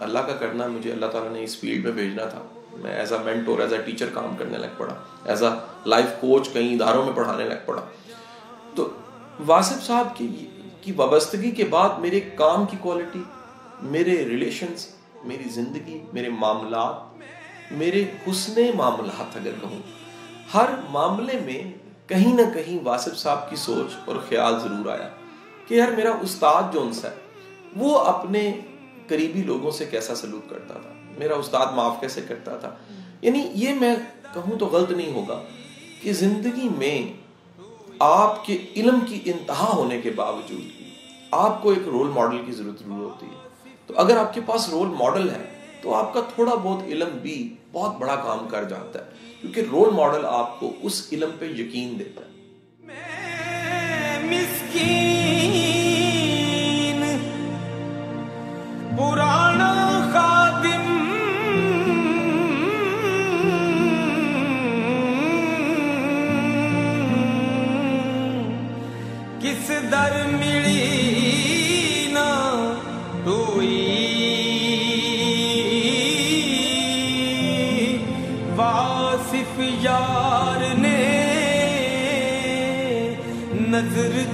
اللہ 0.00 0.18
کا 0.18 0.36
کرنا 0.36 0.66
مجھے 0.66 0.92
اللہ 0.92 1.06
تعالیٰ 1.06 1.32
نے 1.32 1.44
اس 1.44 1.60
فیلڈ 1.60 1.84
میں 1.84 1.92
بھیجنا 1.92 2.24
تھا۔ 2.24 2.42
میں 2.72 2.94
as 2.94 3.12
a 3.12 3.18
mentor 3.24 3.58
as 3.58 3.72
a 3.72 3.82
teacher 3.82 4.06
کام 4.14 4.36
کرنے 4.38 4.58
لگ 4.58 4.66
پڑا۔ 4.76 4.94
ایز 5.24 5.42
اے 5.42 5.50
لائف 5.86 6.06
کوچ 6.20 6.48
کئی 6.48 6.74
اداروں 6.74 7.04
میں 7.04 7.12
پڑھانے 7.12 7.44
لگ 7.44 7.54
پڑا۔ 7.64 7.82
تو 8.74 8.88
واصف 9.46 9.86
صاحب 9.86 10.16
کی 10.16 10.46
کی 10.80 10.92
وابستگی 10.96 11.50
کے 11.50 11.64
بعد 11.64 11.88
میرے 11.98 12.20
کام 12.20 12.66
کی 12.66 12.76
کوالٹی 12.80 13.22
میرے 13.82 14.24
ریلیشنز 14.24 14.86
میری 15.24 15.48
زندگی، 15.48 16.00
میرے 16.12 16.28
معاملات، 16.28 16.94
میرے 17.72 18.04
حسن 18.26 18.70
معاملات 18.74 19.36
اگر 19.36 19.50
کہوں، 19.60 19.80
ہر 20.54 20.68
معاملے 20.90 21.40
میں 21.44 21.72
کہیں 22.08 22.34
نہ 22.34 22.54
کہیں 22.54 22.78
واصف 22.84 23.16
صاحب 23.16 23.50
کی 23.50 23.56
سوچ 23.56 23.94
اور 24.04 24.16
خیال 24.28 24.60
ضرور 24.60 24.90
آیا 24.90 25.08
کہ 25.66 25.74
یار 25.74 25.88
میرا 25.88 26.10
استاد 26.20 26.62
جو 26.72 26.82
ان 26.82 26.92
سے 26.92 27.08
وہ 27.76 27.98
اپنے 27.98 28.60
قریبی 29.08 29.42
لوگوں 29.42 29.70
سے 29.70 29.84
کیسا 29.84 30.14
سلوک 30.14 30.50
کرتا 30.50 30.74
تھا؟ 30.74 30.92
میرا 31.18 31.34
استاد 31.34 31.66
معاف 31.74 32.00
کیسے 32.00 32.20
کرتا 32.28 32.56
تھا؟ 32.56 32.74
یعنی 33.22 33.50
یہ 33.54 33.74
میں 33.74 33.96
کہوں 34.34 34.58
تو 34.58 34.66
غلط 34.66 34.90
نہیں 34.90 35.12
ہوگا 35.12 35.42
کہ 36.02 36.12
زندگی 36.12 36.68
میں 36.68 37.12
آپ 37.98 38.46
کے 38.46 38.58
علم 38.76 38.98
کی 39.06 39.20
انتہا 39.24 39.70
ہونے 39.74 40.00
کے 40.00 40.10
باوجود 40.10 40.82
آپ 41.30 41.62
کو 41.62 41.68
ایک 41.68 41.88
رول 41.88 42.08
ماڈل 42.08 42.38
کی 42.46 42.52
ضرورت 42.52 42.78
ضرور 42.78 42.98
ہوتی 42.98 43.26
ہے۔ 43.26 43.48
تو 43.86 43.94
اگر 43.96 44.16
آپ 44.16 44.34
کے 44.34 44.40
پاس 44.46 44.68
رول 44.68 44.88
ماڈل 44.88 45.30
ہے، 45.30 45.58
تو 45.82 45.94
آپ 45.94 46.14
کا 46.14 46.20
تھوڑا 46.34 46.54
بہت 46.54 46.82
علم 46.82 47.08
بھی 47.22 47.54
بہت 47.72 47.96
بڑا 47.98 48.16
کام 48.16 48.48
کر 48.48 48.64
جاتا 48.64 48.98
ہے۔ 48.98 49.10
کیونکہ 49.40 49.62
رول 49.70 49.90
ماڈل 49.90 50.26
آپ 50.26 50.60
کو 50.60 50.72
اس 50.82 51.08
علم 51.12 51.30
پہ 51.38 51.44
یقین 51.44 51.98
دیتا 51.98 52.20
ہے۔ 52.20 52.35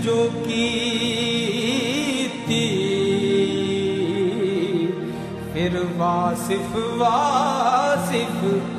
جو 0.03 0.29
کی 0.47 0.69
تھی 2.47 2.69
پھر 5.53 5.77
واصف 5.97 6.77
واصف۔ 6.77 8.43
ہوئی 8.43 8.72